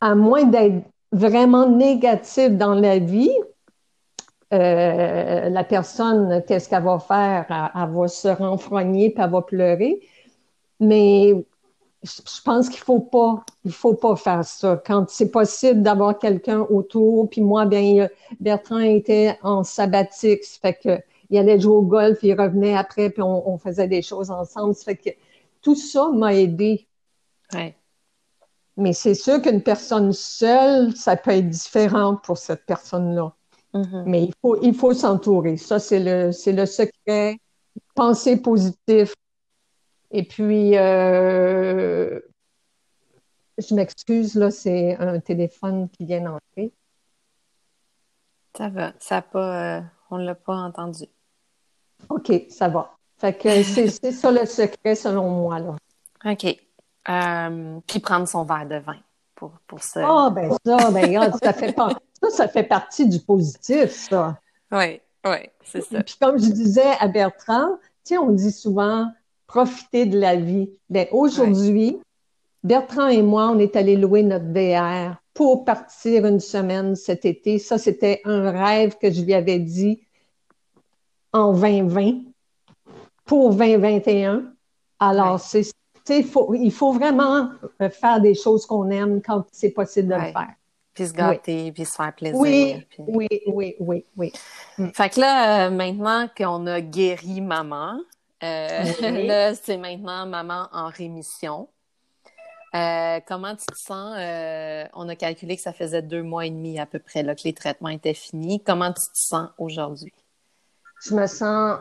à 0.00 0.14
moins 0.14 0.44
d'être 0.44 0.84
vraiment 1.10 1.68
négatif 1.68 2.50
dans 2.50 2.74
la 2.74 2.98
vie, 2.98 3.32
euh, 4.52 5.48
la 5.50 5.64
personne, 5.64 6.42
qu'est-ce 6.46 6.68
qu'elle 6.68 6.84
va 6.84 6.98
faire? 6.98 7.46
Elle, 7.74 7.90
va 7.94 8.08
se 8.08 8.28
renfrogner 8.28 9.10
puis 9.10 9.22
elle 9.22 9.30
va 9.30 9.42
pleurer. 9.42 10.00
Mais 10.80 11.34
je 12.02 12.42
pense 12.44 12.68
qu'il 12.68 12.80
faut 12.80 13.00
pas, 13.00 13.44
il 13.64 13.72
faut 13.72 13.94
pas 13.94 14.16
faire 14.16 14.44
ça. 14.44 14.80
Quand 14.86 15.10
c'est 15.10 15.30
possible 15.30 15.82
d'avoir 15.82 16.18
quelqu'un 16.18 16.60
autour, 16.60 17.28
puis 17.28 17.40
moi, 17.40 17.66
bien, 17.66 18.08
Bertrand 18.40 18.78
était 18.78 19.38
en 19.42 19.64
sabbatique, 19.64 20.44
ça 20.44 20.58
fait 20.60 20.74
que 20.74 21.02
il 21.30 21.38
allait 21.38 21.60
jouer 21.60 21.76
au 21.76 21.82
golf, 21.82 22.18
il 22.22 22.40
revenait 22.40 22.74
après, 22.74 23.10
puis 23.10 23.22
on, 23.22 23.58
faisait 23.58 23.88
des 23.88 24.02
choses 24.02 24.30
ensemble. 24.30 24.74
Ça 24.74 24.84
fait 24.84 24.96
que 24.96 25.10
tout 25.60 25.74
ça 25.74 26.08
m'a 26.10 26.34
aidé. 26.34 26.88
Ouais. 27.52 27.76
Mais 28.76 28.92
c'est 28.92 29.14
sûr 29.14 29.42
qu'une 29.42 29.62
personne 29.62 30.12
seule, 30.12 30.96
ça 30.96 31.16
peut 31.16 31.32
être 31.32 31.48
différent 31.50 32.16
pour 32.16 32.38
cette 32.38 32.64
personne-là. 32.64 33.34
Mm-hmm. 33.74 34.02
Mais 34.06 34.24
il 34.24 34.34
faut, 34.40 34.60
il 34.62 34.74
faut 34.74 34.94
s'entourer. 34.94 35.56
Ça, 35.56 35.78
c'est 35.78 36.00
le, 36.00 36.32
c'est 36.32 36.52
le 36.52 36.66
secret. 36.66 37.38
Penser 37.94 38.40
positif. 38.40 39.14
Et 40.10 40.22
puis, 40.22 40.76
euh, 40.76 42.18
je 43.58 43.74
m'excuse, 43.74 44.34
là, 44.34 44.50
c'est 44.50 44.96
un 44.96 45.20
téléphone 45.20 45.88
qui 45.90 46.04
vient 46.04 46.20
d'entrer. 46.22 46.72
Ça 48.56 48.68
va. 48.68 48.92
Ça 48.98 49.22
pas, 49.22 49.78
euh, 49.78 49.80
on 50.10 50.18
ne 50.18 50.24
l'a 50.24 50.34
pas 50.34 50.56
entendu. 50.56 51.04
OK, 52.08 52.32
ça 52.48 52.68
va. 52.68 52.94
Fait 53.18 53.34
que 53.36 53.62
c'est, 53.62 53.88
c'est 53.88 54.12
ça 54.12 54.30
le 54.30 54.46
secret 54.46 54.94
selon 54.94 55.28
moi, 55.28 55.58
là. 55.58 55.76
OK. 56.24 56.46
Euh, 57.08 57.80
puis 57.86 58.00
prendre 58.00 58.28
son 58.28 58.44
verre 58.44 58.66
de 58.66 58.76
vin 58.76 58.98
pour, 59.34 59.52
pour 59.66 59.82
ça? 59.82 60.00
Ah, 60.04 60.30
ben 60.30 60.50
ça, 60.64 60.90
ben, 60.90 61.32
ça, 61.42 61.52
fait 61.52 61.74
ça, 62.22 62.30
ça 62.30 62.48
fait 62.48 62.64
partie 62.64 63.08
du 63.08 63.20
positif, 63.20 63.90
ça. 63.90 64.38
Oui, 64.72 65.00
oui, 65.24 65.48
c'est 65.64 65.82
ça. 65.82 66.02
Puis 66.02 66.16
comme 66.20 66.38
je 66.38 66.50
disais 66.50 66.92
à 67.00 67.08
Bertrand, 67.08 67.76
tu 68.04 68.14
sais, 68.14 68.18
on 68.18 68.30
dit 68.30 68.52
souvent 68.52 69.06
profiter 69.46 70.06
de 70.06 70.18
la 70.18 70.36
vie. 70.36 70.70
Ben 70.90 71.06
aujourd'hui, 71.12 71.98
Bertrand 72.62 73.08
et 73.08 73.22
moi, 73.22 73.50
on 73.50 73.58
est 73.58 73.76
allés 73.76 73.96
louer 73.96 74.22
notre 74.22 74.46
VR 74.46 75.16
pour 75.34 75.64
partir 75.64 76.26
une 76.26 76.40
semaine 76.40 76.96
cet 76.96 77.24
été. 77.24 77.58
Ça, 77.58 77.78
c'était 77.78 78.20
un 78.24 78.50
rêve 78.50 78.96
que 79.00 79.10
je 79.10 79.22
lui 79.22 79.34
avais 79.34 79.58
dit 79.58 80.02
en 81.32 81.52
2020 81.52 82.22
pour 83.24 83.54
2021. 83.54 84.52
Alors, 84.98 85.38
c'est 85.40 85.62
faut, 86.24 86.54
il 86.54 86.72
faut 86.72 86.92
vraiment 86.92 87.50
euh, 87.82 87.90
faire 87.90 88.20
des 88.20 88.34
choses 88.34 88.66
qu'on 88.66 88.90
aime 88.90 89.20
quand 89.22 89.44
c'est 89.52 89.70
possible 89.70 90.08
de 90.08 90.14
le 90.14 90.32
faire. 90.32 90.54
Puis 90.98 91.08
se 91.08 91.12
gâter, 91.12 91.72
puis 91.72 91.84
se 91.84 91.94
faire 91.94 92.12
plaisir. 92.12 92.38
Oui, 92.38 92.86
oui, 92.98 93.28
oui, 93.46 93.76
oui, 93.78 94.04
oui. 94.16 94.32
Mm. 94.78 94.88
Fait 94.94 95.10
que 95.10 95.20
là, 95.20 95.66
euh, 95.66 95.70
maintenant 95.70 96.28
qu'on 96.36 96.66
a 96.66 96.80
guéri 96.80 97.40
maman, 97.40 98.00
euh, 98.42 98.82
là, 99.26 99.54
c'est 99.54 99.76
maintenant 99.76 100.26
maman 100.26 100.68
en 100.72 100.88
rémission. 100.88 101.68
comment 102.72 103.54
tu 103.54 103.66
te 103.66 103.78
sens? 103.78 104.16
on 104.94 105.08
a 105.08 105.16
calculé 105.16 105.56
que 105.56 105.62
ça 105.62 105.72
faisait 105.72 106.02
deux 106.02 106.22
mois 106.22 106.46
et 106.46 106.50
demi 106.50 106.78
à 106.78 106.86
peu 106.86 106.98
près 106.98 107.22
là, 107.22 107.34
que 107.34 107.42
les 107.44 107.54
traitements 107.54 107.90
étaient 107.90 108.14
finis. 108.14 108.62
Comment 108.64 108.92
tu 108.92 109.02
te 109.02 109.18
sens 109.18 109.48
aujourd'hui? 109.58 110.12
Je 111.04 111.14
me 111.14 111.26
sens 111.26 111.78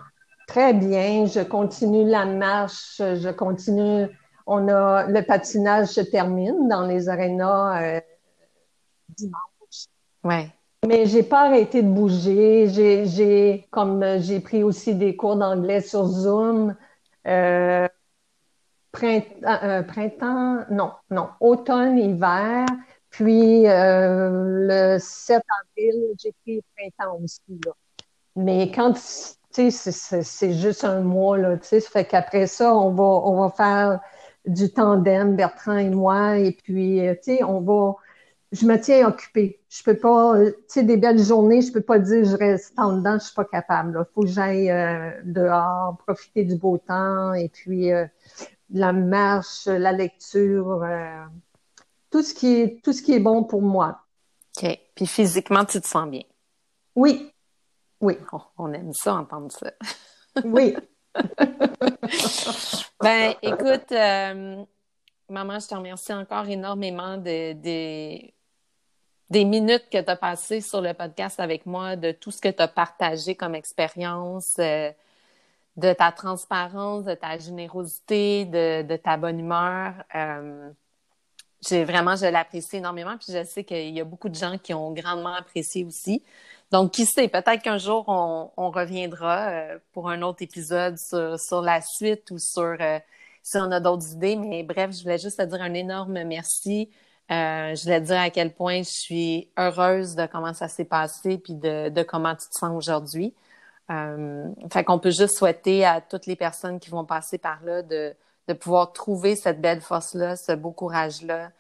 Très 0.48 0.74
bien. 0.74 1.26
Je 1.26 1.42
continue 1.42 2.10
la 2.10 2.26
marche. 2.26 2.96
Je 3.00 3.30
continue. 3.30 4.08
On 4.48 4.70
a 4.70 5.06
le 5.08 5.22
patinage 5.22 5.90
se 5.90 6.02
termine 6.02 6.70
dans 6.70 6.88
les 6.88 7.10
arénas 7.10 7.84
euh, 7.84 8.02
dimanche. 9.18 9.88
Ouais. 10.24 10.50
Mais 10.86 11.06
j'ai 11.06 11.24
pas 11.24 11.48
arrêté 11.48 11.82
de 11.82 11.90
bouger. 11.90 12.68
J'ai, 12.70 13.68
comme 13.72 14.20
j'ai 14.20 14.40
pris 14.40 14.64
aussi 14.64 14.96
des 14.96 15.16
cours 15.16 15.36
d'anglais 15.36 15.82
sur 15.82 16.06
Zoom. 16.06 16.76
Euh, 17.26 17.88
printemps, 18.92 19.60
euh, 19.64 19.84
printemps, 19.84 20.66
non, 20.70 20.92
non, 21.10 21.30
automne, 21.40 21.98
hiver. 21.98 22.66
Puis 23.10 23.64
le 23.66 24.98
7 25.00 25.42
avril, 25.62 25.96
j'ai 26.22 26.34
pris 26.44 26.62
printemps 26.76 27.20
aussi. 27.22 27.42
Là. 27.66 27.74
Mais 28.36 28.72
quand 28.72 28.94
c'est 29.52 30.54
juste 30.54 30.84
un 30.84 31.02
mois, 31.02 31.38
là, 31.38 31.58
tu 31.58 31.68
sais. 31.68 31.82
Fait 31.82 32.06
qu'après 32.06 32.48
ça, 32.48 32.74
on 32.76 32.92
va, 32.92 33.04
on 33.04 33.42
va 33.42 33.50
faire 33.50 34.00
du 34.46 34.72
tandem, 34.72 35.36
Bertrand 35.36 35.78
et 35.78 35.90
moi, 35.90 36.38
et 36.38 36.52
puis, 36.52 37.06
euh, 37.06 37.16
tu 37.16 37.38
sais, 37.38 37.44
on 37.44 37.62
va... 37.62 37.96
Je 38.52 38.66
me 38.66 38.80
tiens 38.80 39.08
occupée. 39.08 39.60
Je 39.70 39.84
peux 39.84 39.98
pas, 39.98 40.36
tu 40.40 40.54
sais, 40.68 40.84
des 40.84 40.98
belles 40.98 41.22
journées, 41.22 41.62
je 41.62 41.72
peux 41.72 41.82
pas 41.82 42.00
dire 42.00 42.24
je 42.24 42.38
reste 42.38 42.74
en 42.78 42.98
dedans, 42.98 43.20
je 43.20 43.26
suis 43.26 43.36
pas 43.36 43.46
capable. 43.46 44.00
Il 44.00 44.14
faut 44.14 44.22
que 44.22 44.28
j'aille 44.28 44.72
euh, 44.72 45.12
dehors, 45.26 45.98
profiter 46.06 46.46
du 46.46 46.56
beau 46.56 46.78
temps, 46.78 47.34
et 47.34 47.50
puis 47.50 47.92
euh, 47.92 48.06
la 48.72 48.94
marche, 48.94 49.66
la 49.66 49.92
lecture, 49.92 50.86
tout 52.10 52.22
ce 52.22 52.34
qui 52.34 52.62
est 52.62 52.82
tout 52.84 52.94
ce 52.94 53.02
qui 53.02 53.14
est 53.14 53.20
bon 53.20 53.44
pour 53.44 53.62
moi. 53.62 54.00
OK. 54.58 54.80
Puis 54.96 55.08
physiquement, 55.08 55.66
tu 55.66 55.80
te 55.82 55.88
sens 55.88 56.10
bien? 56.10 56.24
Oui, 56.96 57.32
oui. 58.02 58.18
Oh, 58.32 58.42
on 58.58 58.74
aime 58.74 58.92
ça, 58.94 59.16
entendre 59.16 59.52
ça. 59.52 59.72
oui. 60.44 60.76
ben, 63.02 63.34
écoute, 63.42 63.92
euh, 63.92 64.64
maman, 65.30 65.60
je 65.60 65.68
te 65.68 65.76
remercie 65.76 66.14
encore 66.14 66.48
énormément 66.48 67.18
de, 67.18 67.54
des 69.30 69.46
minutes 69.46 69.86
que 69.92 70.02
tu 70.02 70.10
as 70.10 70.16
passées 70.16 70.62
sur 70.62 70.82
le 70.82 70.94
podcast 70.94 71.40
avec 71.40 71.66
moi, 71.66 71.96
de 71.96 72.12
tout 72.12 72.32
ce 72.32 72.42
que 72.42 72.50
tu 72.50 72.62
as 72.62 72.68
partagé 72.68 73.36
comme 73.36 73.56
expérience, 73.56 74.56
euh, 74.60 74.92
de 75.78 75.94
ta 75.94 76.12
transparence, 76.12 77.04
de 77.06 77.14
ta 77.14 77.38
générosité, 77.38 78.46
de, 78.46 78.96
ta 78.98 79.18
bonne 79.18 79.40
humeur. 79.40 79.94
Euh, 80.16 80.72
j'ai 81.68 81.84
vraiment, 81.84 82.16
je 82.16 82.26
l'apprécie 82.26 82.78
énormément, 82.78 83.18
puis 83.18 83.34
je 83.34 83.44
sais 83.44 83.64
qu'il 83.64 83.90
y 83.90 84.00
a 84.00 84.04
beaucoup 84.04 84.30
de 84.30 84.36
gens 84.36 84.58
qui 84.58 84.74
ont 84.74 84.92
grandement 84.92 85.34
apprécié 85.34 85.86
aussi. 85.86 86.24
Donc, 86.72 86.92
qui 86.92 87.06
sait, 87.06 87.28
peut-être 87.30 87.62
qu'un 87.62 87.78
jour, 87.78 88.06
on, 88.08 88.72
reviendra 88.72 89.50
euh, 89.50 89.80
pour 89.94 90.10
un 90.10 90.22
autre 90.22 90.44
épisode 90.44 90.98
sur, 90.98 91.62
la 91.62 91.82
suite 91.82 92.30
ou 92.32 92.40
sur 92.40 92.76
euh, 92.80 93.00
si 93.42 93.58
on 93.58 93.72
a 93.72 93.80
d'autres 93.80 94.12
idées. 94.14 94.36
Mais 94.36 94.64
bref, 94.64 94.92
je 94.92 95.04
voulais 95.04 95.18
juste 95.18 95.38
te 95.38 95.44
dire 95.44 95.62
un 95.62 95.74
énorme 95.74 96.24
merci. 96.24 96.90
Euh, 97.32 97.76
je 97.76 97.84
voulais 97.84 98.02
dire 98.02 98.20
à 98.20 98.30
quel 98.30 98.54
point 98.54 98.84
je 98.84 98.90
suis 98.90 99.50
heureuse 99.58 100.16
de 100.16 100.26
comment 100.28 100.54
ça 100.54 100.68
s'est 100.68 100.86
passé 100.86 101.38
puis 101.38 101.54
de, 101.54 102.04
comment 102.04 102.36
tu 102.36 102.48
te 102.48 102.54
sens 102.54 102.72
aujourd'hui. 102.76 103.34
fait 103.90 104.84
qu'on 104.86 105.00
peut 105.00 105.12
juste 105.12 105.38
souhaiter 105.38 105.86
à 105.86 106.02
toutes 106.02 106.26
les 106.26 106.36
personnes 106.36 106.80
qui 106.80 106.90
vont 106.90 107.06
passer 107.06 107.38
par 107.38 107.64
là 107.64 107.82
de, 107.82 108.14
de 108.48 108.54
pouvoir 108.54 108.94
trouver 108.94 109.36
cette 109.36 109.62
belle 109.62 109.82
force-là, 109.82 110.36
ce 110.38 110.54
beau 110.54 110.72
courage-là, 110.72 111.52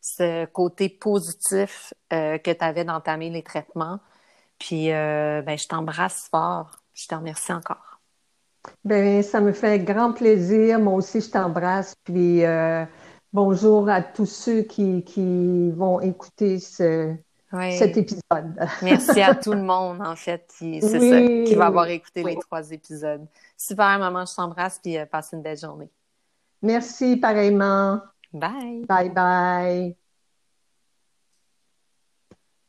ce 0.00 0.44
côté 0.46 0.88
positif 0.88 1.94
que 2.10 2.52
tu 2.52 2.64
avais 2.64 2.84
d'entamer 2.84 3.30
les 3.30 3.42
traitements. 3.42 4.00
Puis, 4.58 4.92
euh, 4.92 5.42
ben, 5.42 5.58
je 5.58 5.66
t'embrasse 5.68 6.28
fort. 6.30 6.82
Je 6.94 7.06
te 7.06 7.14
remercie 7.14 7.52
encore. 7.52 8.00
Ben, 8.84 9.22
ça 9.22 9.40
me 9.40 9.52
fait 9.52 9.78
grand 9.80 10.12
plaisir. 10.12 10.78
Moi 10.78 10.94
aussi, 10.94 11.20
je 11.20 11.30
t'embrasse. 11.30 11.94
Puis, 12.04 12.44
euh, 12.44 12.84
bonjour 13.36 13.90
à 13.90 14.00
tous 14.00 14.24
ceux 14.24 14.62
qui, 14.62 15.04
qui 15.04 15.70
vont 15.72 16.00
écouter 16.00 16.58
ce, 16.58 17.14
cet 17.52 17.98
épisode. 17.98 18.54
Merci 18.82 19.20
à 19.20 19.34
tout 19.44 19.52
le 19.52 19.62
monde, 19.62 20.00
en 20.00 20.16
fait, 20.16 20.50
qui, 20.58 20.80
c'est 20.80 20.98
ça, 20.98 21.44
qui 21.44 21.54
va 21.54 21.66
avoir 21.66 21.86
écouté 21.88 22.22
les 22.22 22.36
trois 22.36 22.70
épisodes. 22.70 23.26
Super, 23.58 23.98
maman, 23.98 24.24
je 24.24 24.34
t'embrasse. 24.34 24.80
Puis, 24.82 24.96
euh, 24.96 25.04
passe 25.04 25.32
une 25.34 25.42
belle 25.42 25.58
journée. 25.58 25.90
Merci, 26.62 27.18
pareillement. 27.18 28.00
Bye. 28.32 28.86
Bye, 28.88 29.10
bye. 29.10 29.96